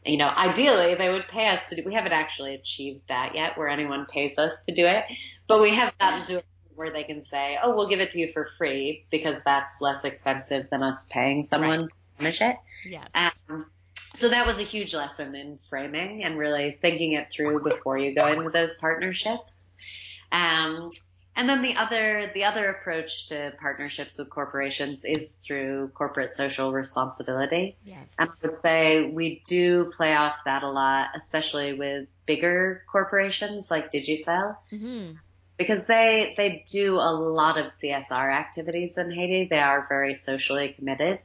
you 0.04 0.18
know, 0.18 0.28
ideally 0.28 0.94
they 0.94 1.08
would 1.08 1.28
pay 1.28 1.48
us 1.48 1.68
to 1.68 1.76
do, 1.76 1.82
we 1.84 1.94
haven't 1.94 2.12
actually 2.12 2.54
achieved 2.54 3.00
that 3.08 3.34
yet 3.34 3.56
where 3.56 3.68
anyone 3.68 4.06
pays 4.06 4.38
us 4.38 4.64
to 4.64 4.74
do 4.74 4.86
it, 4.86 5.04
but 5.46 5.60
we 5.60 5.74
have 5.74 5.96
gotten 5.98 6.26
to 6.26 6.38
it 6.38 6.44
where 6.74 6.92
they 6.92 7.04
can 7.04 7.22
say, 7.22 7.58
oh, 7.62 7.74
we'll 7.74 7.88
give 7.88 8.00
it 8.00 8.12
to 8.12 8.18
you 8.18 8.28
for 8.28 8.48
free 8.58 9.06
because 9.10 9.40
that's 9.44 9.80
less 9.80 10.04
expensive 10.04 10.68
than 10.70 10.82
us 10.82 11.08
paying 11.12 11.42
someone 11.42 11.82
right. 11.82 11.90
to 11.90 12.22
manage 12.22 12.40
it. 12.40 12.56
Yes. 12.86 13.08
Um, 13.14 13.66
so 14.14 14.28
that 14.28 14.46
was 14.46 14.60
a 14.60 14.62
huge 14.62 14.94
lesson 14.94 15.34
in 15.34 15.58
framing 15.68 16.22
and 16.22 16.38
really 16.38 16.78
thinking 16.80 17.12
it 17.12 17.30
through 17.30 17.62
before 17.62 17.98
you 17.98 18.14
go 18.14 18.28
into 18.28 18.50
those 18.50 18.76
partnerships. 18.76 19.72
Um, 20.30 20.90
and 21.36 21.48
then 21.48 21.62
the 21.62 21.74
other 21.74 22.30
the 22.32 22.44
other 22.44 22.68
approach 22.70 23.28
to 23.28 23.52
partnerships 23.60 24.18
with 24.18 24.30
corporations 24.30 25.04
is 25.04 25.36
through 25.36 25.88
corporate 25.88 26.30
social 26.30 26.72
responsibility. 26.72 27.76
Yes. 27.84 28.14
And 28.18 28.30
I 28.30 28.46
would 28.46 28.62
say 28.62 29.10
we 29.12 29.42
do 29.46 29.86
play 29.86 30.14
off 30.14 30.44
that 30.44 30.62
a 30.62 30.70
lot, 30.70 31.08
especially 31.16 31.72
with 31.72 32.06
bigger 32.24 32.84
corporations 32.90 33.68
like 33.68 33.90
Digicel. 33.90 34.56
Mm-hmm. 34.72 35.14
Because 35.56 35.86
they 35.86 36.34
they 36.36 36.64
do 36.70 36.96
a 36.96 37.12
lot 37.12 37.58
of 37.58 37.66
CSR 37.66 38.32
activities 38.32 38.98
in 38.98 39.10
Haiti. 39.10 39.46
They 39.48 39.58
are 39.58 39.86
very 39.88 40.14
socially 40.14 40.70
committed. 40.70 41.20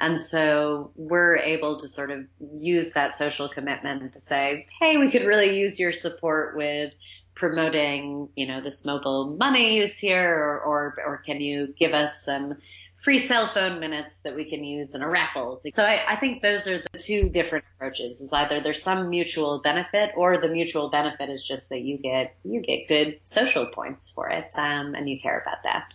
And 0.00 0.20
so 0.20 0.90
we're 0.96 1.36
able 1.36 1.76
to 1.78 1.88
sort 1.88 2.10
of 2.10 2.26
use 2.56 2.92
that 2.92 3.14
social 3.14 3.48
commitment 3.48 4.12
to 4.12 4.20
say, 4.20 4.66
hey, 4.80 4.96
we 4.96 5.10
could 5.10 5.24
really 5.24 5.58
use 5.58 5.78
your 5.78 5.92
support 5.92 6.56
with 6.56 6.92
promoting, 7.34 8.28
you 8.36 8.46
know, 8.46 8.60
this 8.60 8.84
mobile 8.84 9.36
money 9.36 9.78
use 9.78 9.98
here, 9.98 10.28
or, 10.28 10.60
or, 10.60 10.94
or 11.04 11.16
can 11.18 11.40
you 11.40 11.74
give 11.76 11.92
us 11.92 12.24
some 12.24 12.56
free 13.04 13.18
cell 13.18 13.46
phone 13.46 13.80
minutes 13.80 14.22
that 14.22 14.34
we 14.34 14.44
can 14.44 14.64
use 14.64 14.94
in 14.94 15.02
a 15.02 15.08
raffle? 15.08 15.60
So 15.74 15.84
I, 15.84 16.14
I 16.14 16.16
think 16.16 16.42
those 16.42 16.66
are 16.66 16.78
the 16.78 16.98
two 16.98 17.28
different 17.28 17.64
approaches. 17.76 18.20
Is 18.20 18.32
either 18.32 18.60
there's 18.60 18.82
some 18.82 19.10
mutual 19.10 19.60
benefit, 19.60 20.12
or 20.16 20.38
the 20.38 20.48
mutual 20.48 20.88
benefit 20.88 21.30
is 21.30 21.44
just 21.44 21.68
that 21.68 21.80
you 21.80 21.98
get 21.98 22.34
you 22.44 22.60
get 22.60 22.88
good 22.88 23.20
social 23.24 23.66
points 23.66 24.10
for 24.10 24.28
it, 24.28 24.54
um, 24.56 24.94
and 24.94 25.08
you 25.08 25.20
care 25.20 25.38
about 25.38 25.62
that 25.64 25.94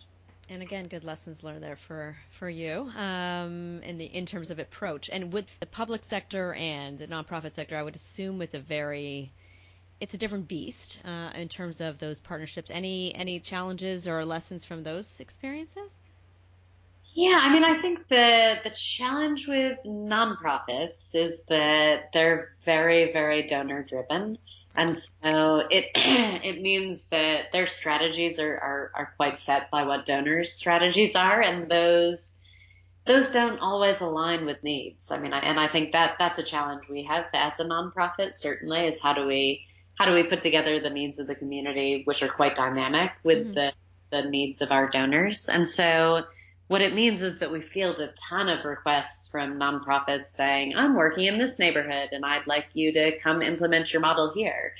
and 0.50 0.63
again, 0.63 0.88
good 0.88 1.04
lessons 1.04 1.43
learned 1.43 1.63
there 1.63 1.76
for 1.76 2.17
for 2.32 2.50
you 2.50 2.91
um, 2.98 3.82
in 3.84 3.98
the 3.98 4.06
in 4.06 4.26
terms 4.26 4.50
of 4.50 4.60
approach. 4.60 5.10
And 5.12 5.32
with 5.32 5.45
the 5.60 5.67
public 5.67 6.04
sector 6.04 6.54
and 6.54 6.98
the 6.98 7.08
nonprofit 7.08 7.54
sector, 7.54 7.78
I 7.78 7.84
would 7.84 7.95
assume 7.95 8.41
it's 8.41 8.56
a 8.56 8.60
very 8.60 9.32
it's 10.00 10.15
a 10.15 10.17
different 10.17 10.48
beast 10.48 10.98
uh, 11.06 11.32
in 11.36 11.50
terms 11.50 11.82
of 11.82 12.00
those 12.00 12.19
partnerships. 12.19 12.72
Any 12.72 13.13
any 13.13 13.39
challenges 13.39 14.08
or 14.08 14.26
lessons 14.26 14.65
from 14.65 14.84
those 14.84 15.19
experiences? 15.19 15.95
Yeah, 17.13 17.39
I 17.41 17.52
mean, 17.52 17.63
I 17.63 17.82
think 17.82 18.08
the 18.08 18.60
the 18.63 18.69
challenge 18.69 19.48
with 19.48 19.78
nonprofits 19.86 21.15
is 21.15 21.41
that 21.50 22.12
they're 22.13 22.54
very 22.63 23.12
very 23.12 23.48
donor 23.48 23.84
driven, 23.84 24.38
and 24.76 24.95
so 24.98 25.63
it 25.69 25.91
it 25.95 26.62
means 26.62 27.08
that 27.08 27.52
their 27.52 27.67
strategies 27.67 28.39
are, 28.39 28.56
are 28.58 28.91
are 28.93 29.13
quite 29.17 29.39
set 29.39 29.72
by 29.72 29.84
what 29.86 30.06
donors' 30.06 30.54
strategies 30.54 31.15
are, 31.15 31.41
and 31.41 31.69
those 31.69 32.39
those 33.06 33.32
don't 33.32 33.60
always 33.60 34.02
align 34.02 34.45
with 34.45 34.63
needs. 34.63 35.12
I 35.12 35.17
mean, 35.17 35.34
I, 35.34 35.39
and 35.39 35.60
I 35.60 35.67
think 35.67 35.93
that 35.93 36.17
that's 36.19 36.38
a 36.38 36.43
challenge 36.43 36.88
we 36.88 37.04
have 37.06 37.26
as 37.34 37.60
a 37.60 37.65
nonprofit. 37.65 38.36
Certainly, 38.36 38.88
is 38.88 39.02
how 39.02 39.13
do 39.13 39.26
we 39.26 39.65
how 40.00 40.06
do 40.06 40.13
we 40.13 40.24
put 40.24 40.41
together 40.41 40.80
the 40.80 40.89
needs 40.89 41.19
of 41.19 41.28
the 41.28 41.36
community, 41.36 42.04
which 42.06 42.24
are 42.24 42.30
quite 42.30 42.56
dynamic 42.56 43.12
with 43.24 43.39
mm-hmm. 43.39 43.54
the, 43.54 43.74
the 44.12 44.30
needs 44.30 44.62
of 44.62 44.72
our 44.72 44.89
donors. 44.89 45.50
And 45.50 45.67
so 45.67 46.24
what 46.69 46.84
it 46.84 46.93
means 46.93 47.23
is 47.23 47.39
that 47.39 47.51
we 47.51 47.62
field 47.62 47.99
a 47.99 48.13
ton 48.29 48.47
of 48.47 48.63
requests 48.63 49.32
from 49.32 49.60
nonprofits 49.60 50.27
saying, 50.27 50.75
I'm 50.77 50.95
working 50.95 51.25
in 51.25 51.39
this 51.39 51.58
neighborhood 51.58 52.10
and 52.12 52.23
I'd 52.23 52.45
like 52.45 52.67
you 52.73 52.93
to 52.93 53.17
come 53.17 53.41
implement 53.41 53.91
your 53.91 54.03
model 54.03 54.32
here. 54.36 54.75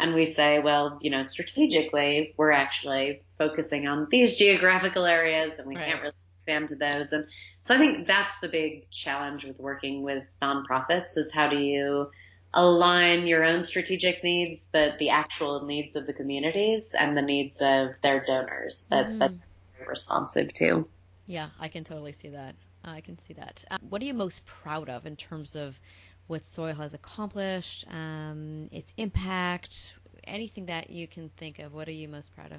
And 0.00 0.14
we 0.14 0.24
say, 0.24 0.58
well, 0.58 0.98
you 1.02 1.10
know, 1.10 1.22
strategically, 1.22 2.32
we're 2.38 2.50
actually 2.50 3.22
focusing 3.36 3.86
on 3.86 4.08
these 4.10 4.36
geographical 4.36 5.04
areas 5.04 5.58
and 5.58 5.68
we 5.68 5.76
right. 5.76 5.84
can't 5.84 6.00
really 6.00 6.14
expand 6.32 6.70
to 6.70 6.76
those. 6.76 7.12
And 7.12 7.26
so 7.60 7.74
I 7.74 7.78
think 7.78 8.06
that's 8.06 8.38
the 8.38 8.48
big 8.48 8.90
challenge 8.90 9.44
with 9.44 9.60
working 9.60 10.02
with 10.02 10.24
nonprofits 10.40 11.18
is 11.18 11.30
how 11.30 11.50
do 11.50 11.58
you 11.58 12.10
align 12.54 13.26
your 13.26 13.44
own 13.44 13.62
strategic 13.62 14.24
needs, 14.24 14.70
the, 14.70 14.94
the 14.98 15.10
actual 15.10 15.66
needs 15.66 15.94
of 15.94 16.06
the 16.06 16.14
communities 16.14 16.94
and 16.98 17.14
the 17.14 17.22
needs 17.22 17.60
of 17.60 17.90
their 18.02 18.24
donors 18.24 18.86
that, 18.88 19.08
mm-hmm. 19.08 19.18
that 19.18 19.32
they're 19.76 19.88
responsive 19.88 20.50
to. 20.54 20.88
Yeah, 21.26 21.48
I 21.58 21.68
can 21.68 21.84
totally 21.84 22.12
see 22.12 22.28
that. 22.28 22.54
I 22.84 23.00
can 23.00 23.16
see 23.16 23.34
that. 23.34 23.64
Uh, 23.70 23.78
what 23.88 24.02
are 24.02 24.04
you 24.04 24.14
most 24.14 24.44
proud 24.44 24.90
of 24.90 25.06
in 25.06 25.16
terms 25.16 25.56
of 25.56 25.78
what 26.26 26.44
Soil 26.44 26.74
has 26.74 26.94
accomplished, 26.94 27.86
um, 27.90 28.68
its 28.72 28.92
impact, 28.96 29.94
anything 30.24 30.66
that 30.66 30.90
you 30.90 31.06
can 31.08 31.30
think 31.30 31.58
of? 31.58 31.72
What 31.72 31.88
are 31.88 31.92
you 31.92 32.08
most 32.08 32.34
proud 32.34 32.52
of? 32.52 32.58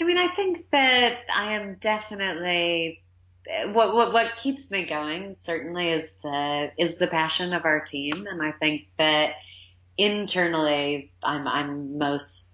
I 0.00 0.04
mean, 0.04 0.16
I 0.16 0.28
think 0.28 0.70
that 0.70 1.18
I 1.32 1.52
am 1.52 1.74
definitely 1.74 3.02
what 3.72 3.94
what 3.94 4.12
what 4.12 4.36
keeps 4.36 4.70
me 4.70 4.84
going 4.84 5.34
certainly 5.34 5.90
is 5.90 6.14
the 6.16 6.70
is 6.78 6.96
the 6.96 7.06
passion 7.06 7.52
of 7.52 7.64
our 7.64 7.80
team, 7.80 8.26
and 8.26 8.42
I 8.42 8.52
think 8.52 8.88
that 8.98 9.34
internally 9.98 11.12
I'm 11.22 11.46
I'm 11.46 11.98
most 11.98 12.49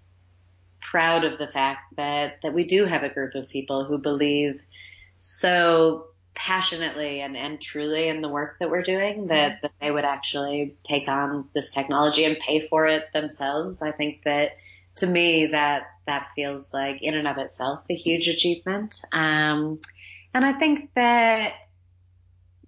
proud 0.91 1.25
of 1.25 1.37
the 1.37 1.47
fact 1.47 1.95
that 1.97 2.39
that 2.43 2.53
we 2.53 2.63
do 2.63 2.85
have 2.85 3.03
a 3.03 3.09
group 3.09 3.35
of 3.35 3.49
people 3.49 3.85
who 3.85 3.97
believe 3.97 4.61
so 5.19 6.07
passionately 6.33 7.19
and, 7.19 7.35
and 7.35 7.59
truly 7.59 8.07
in 8.07 8.21
the 8.21 8.29
work 8.29 8.57
that 8.59 8.69
we're 8.69 8.83
doing 8.83 9.27
that, 9.27 9.53
mm-hmm. 9.53 9.59
that 9.63 9.71
they 9.81 9.89
would 9.89 10.05
actually 10.05 10.75
take 10.83 11.07
on 11.07 11.49
this 11.55 11.71
technology 11.71 12.25
and 12.25 12.37
pay 12.37 12.67
for 12.67 12.85
it 12.85 13.11
themselves. 13.11 13.81
I 13.81 13.91
think 13.91 14.21
that 14.23 14.51
to 14.95 15.07
me 15.07 15.47
that 15.47 15.87
that 16.05 16.29
feels 16.35 16.73
like 16.73 17.01
in 17.01 17.15
and 17.15 17.27
of 17.27 17.37
itself 17.37 17.81
a 17.89 17.95
huge 17.95 18.27
achievement. 18.27 19.01
Um, 19.11 19.79
and 20.33 20.45
I 20.45 20.53
think 20.53 20.91
that 20.95 21.53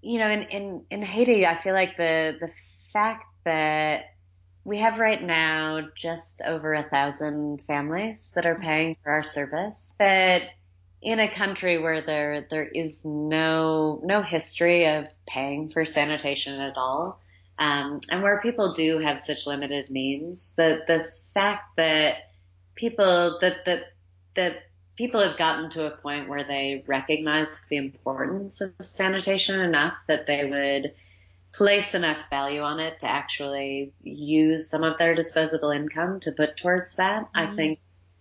you 0.01 0.19
know 0.19 0.29
in, 0.29 0.43
in, 0.43 0.86
in 0.89 1.01
Haiti 1.03 1.45
I 1.45 1.55
feel 1.55 1.73
like 1.73 1.95
the 1.95 2.38
the 2.39 2.51
fact 2.91 3.27
that 3.45 4.05
we 4.63 4.80
have 4.80 5.00
right 5.00 5.22
now 5.22 5.82
just 5.95 6.41
over 6.45 6.74
a 6.74 6.84
thousand 6.84 7.62
families 7.62 8.32
that 8.36 8.45
are 8.45 8.60
paying 8.60 8.98
for 9.04 9.12
our 9.12 9.24
service. 9.24 9.93
But 9.98 10.43
in 11.02 11.19
a 11.19 11.30
country 11.30 11.78
where 11.78 12.02
there 12.02 12.45
there 12.50 12.67
is 12.67 13.06
no 13.06 14.02
no 14.04 14.22
history 14.22 14.86
of 14.88 15.08
paying 15.26 15.69
for 15.69 15.86
sanitation 15.86 16.60
at 16.60 16.78
all, 16.78 17.19
um, 17.58 18.02
and 18.10 18.22
where 18.22 18.41
people 18.41 18.74
do 18.74 19.00
have 19.00 19.19
such 19.19 19.48
limited 19.48 19.89
means, 19.89 20.54
the 20.56 20.82
the 20.86 21.10
fact 21.34 21.78
that 21.78 22.17
people 22.76 23.39
that 23.41 23.65
that 23.65 23.93
that 24.36 24.63
people 24.95 25.22
have 25.22 25.38
gotten 25.38 25.69
to 25.69 25.86
a 25.86 25.98
point 25.98 26.28
where 26.28 26.43
they 26.43 26.84
recognize 26.86 27.65
the 27.69 27.78
importance 27.78 28.60
of 28.60 28.74
sanitation 28.82 29.62
enough 29.62 29.93
that 30.08 30.28
they 30.28 30.43
would 30.43 30.93
place 31.51 31.95
enough 31.95 32.29
value 32.29 32.62
on 32.62 32.79
it 32.79 32.99
to 32.99 33.07
actually 33.07 33.93
use 34.03 34.69
some 34.69 34.83
of 34.83 34.97
their 34.97 35.15
disposable 35.15 35.71
income 35.71 36.19
to 36.21 36.31
put 36.31 36.57
towards 36.57 36.97
that. 36.97 37.23
Mm-hmm. 37.23 37.51
I 37.51 37.55
think 37.55 37.79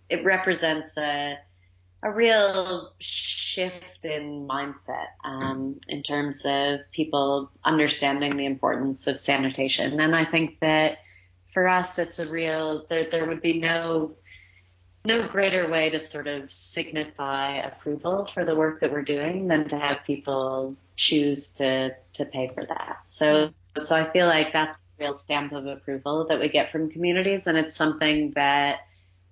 it 0.09 0.25
represents 0.25 0.97
a 0.97 1.37
a 2.01 2.11
real 2.11 2.93
shift 2.99 4.05
in 4.05 4.47
mindset 4.47 5.07
um, 5.25 5.77
in 5.87 6.01
terms 6.01 6.43
of 6.45 6.79
people 6.91 7.51
understanding 7.63 8.37
the 8.37 8.45
importance 8.45 9.07
of 9.07 9.19
sanitation. 9.19 9.99
And 9.99 10.15
I 10.15 10.23
think 10.23 10.59
that 10.61 10.99
for 11.53 11.67
us, 11.67 11.99
it's 11.99 12.19
a 12.19 12.27
real 12.27 12.85
there. 12.89 13.09
There 13.09 13.27
would 13.27 13.41
be 13.41 13.59
no 13.59 14.13
no 15.05 15.27
greater 15.27 15.69
way 15.69 15.89
to 15.89 15.99
sort 15.99 16.27
of 16.27 16.51
signify 16.51 17.57
approval 17.57 18.25
for 18.25 18.45
the 18.45 18.55
work 18.55 18.81
that 18.81 18.91
we're 18.91 19.01
doing 19.01 19.47
than 19.47 19.67
to 19.69 19.79
have 19.79 20.03
people 20.05 20.75
choose 20.99 21.53
to 21.53 21.91
to 22.13 22.25
pay 22.25 22.49
for 22.53 22.65
that. 22.65 22.97
So 23.05 23.51
so 23.79 23.95
I 23.95 24.11
feel 24.11 24.27
like 24.27 24.51
that's 24.51 24.77
a 24.77 25.03
real 25.03 25.17
stamp 25.17 25.53
of 25.53 25.65
approval 25.65 26.27
that 26.27 26.39
we 26.39 26.49
get 26.49 26.71
from 26.71 26.91
communities, 26.91 27.47
and 27.47 27.57
it's 27.57 27.75
something 27.75 28.33
that 28.35 28.79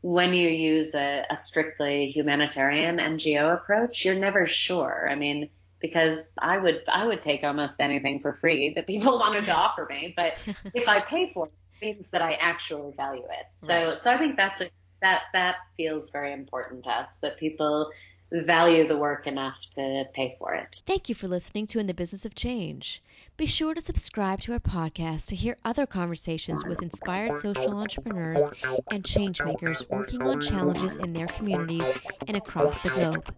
when 0.01 0.34
you 0.34 0.47
use 0.47 0.95
a, 0.95 1.25
a 1.30 1.38
strictly 1.38 2.08
humanitarian 2.08 2.97
NGO 2.97 3.53
approach, 3.53 4.06
you're 4.06 4.15
never 4.15 4.47
sure. 4.47 5.10
I 5.12 5.15
mean, 5.15 5.49
because 5.82 6.19
I 6.38 6.58
would 6.58 6.84
I 6.88 7.06
would 7.06 7.19
take 7.19 7.43
almost 7.43 7.75
anything 7.82 8.21
for 8.21 8.34
free 8.36 8.73
that 8.75 8.88
people 8.88 9.19
wanted 9.19 9.43
to 9.45 9.56
offer 9.56 9.86
me, 9.89 10.13
but 10.15 10.34
if 10.73 10.88
I 10.88 11.01
pay 11.01 11.32
for 11.34 11.47
it, 11.47 11.53
it 11.82 11.86
means 11.86 12.06
that 12.12 12.21
I 12.21 12.34
actually 12.34 12.93
value 12.95 13.25
it. 13.25 13.45
So 13.56 13.67
right. 13.67 14.01
so 14.01 14.10
I 14.10 14.17
think 14.17 14.38
that's 14.38 14.62
a, 14.62 14.69
that 15.01 15.23
that 15.34 15.56
feels 15.75 16.12
very 16.12 16.32
important 16.32 16.86
to 16.86 16.91
us 16.91 17.10
that 17.21 17.38
people 17.38 17.91
value 18.31 18.87
the 18.87 18.97
work 18.97 19.27
enough 19.27 19.57
to 19.73 20.05
pay 20.13 20.35
for 20.39 20.53
it. 20.53 20.81
Thank 20.85 21.09
you 21.09 21.15
for 21.15 21.27
listening 21.27 21.67
to 21.67 21.79
In 21.79 21.87
the 21.87 21.93
Business 21.93 22.25
of 22.25 22.35
Change. 22.35 23.01
Be 23.37 23.45
sure 23.45 23.73
to 23.73 23.81
subscribe 23.81 24.41
to 24.41 24.53
our 24.53 24.59
podcast 24.59 25.27
to 25.27 25.35
hear 25.35 25.57
other 25.63 25.85
conversations 25.85 26.65
with 26.65 26.81
inspired 26.81 27.39
social 27.39 27.77
entrepreneurs 27.77 28.43
and 28.91 29.03
changemakers 29.03 29.87
working 29.89 30.21
on 30.21 30.41
challenges 30.41 30.97
in 30.97 31.13
their 31.13 31.27
communities 31.27 31.87
and 32.27 32.35
across 32.35 32.77
the 32.79 32.89
globe. 32.89 33.33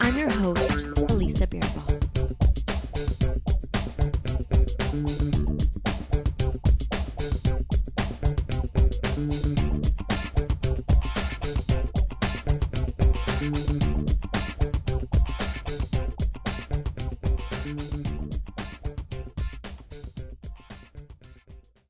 I'm 0.00 0.16
your 0.16 0.30
host, 0.30 0.70
Elisa 1.10 1.46
Birnbaum. 1.46 1.98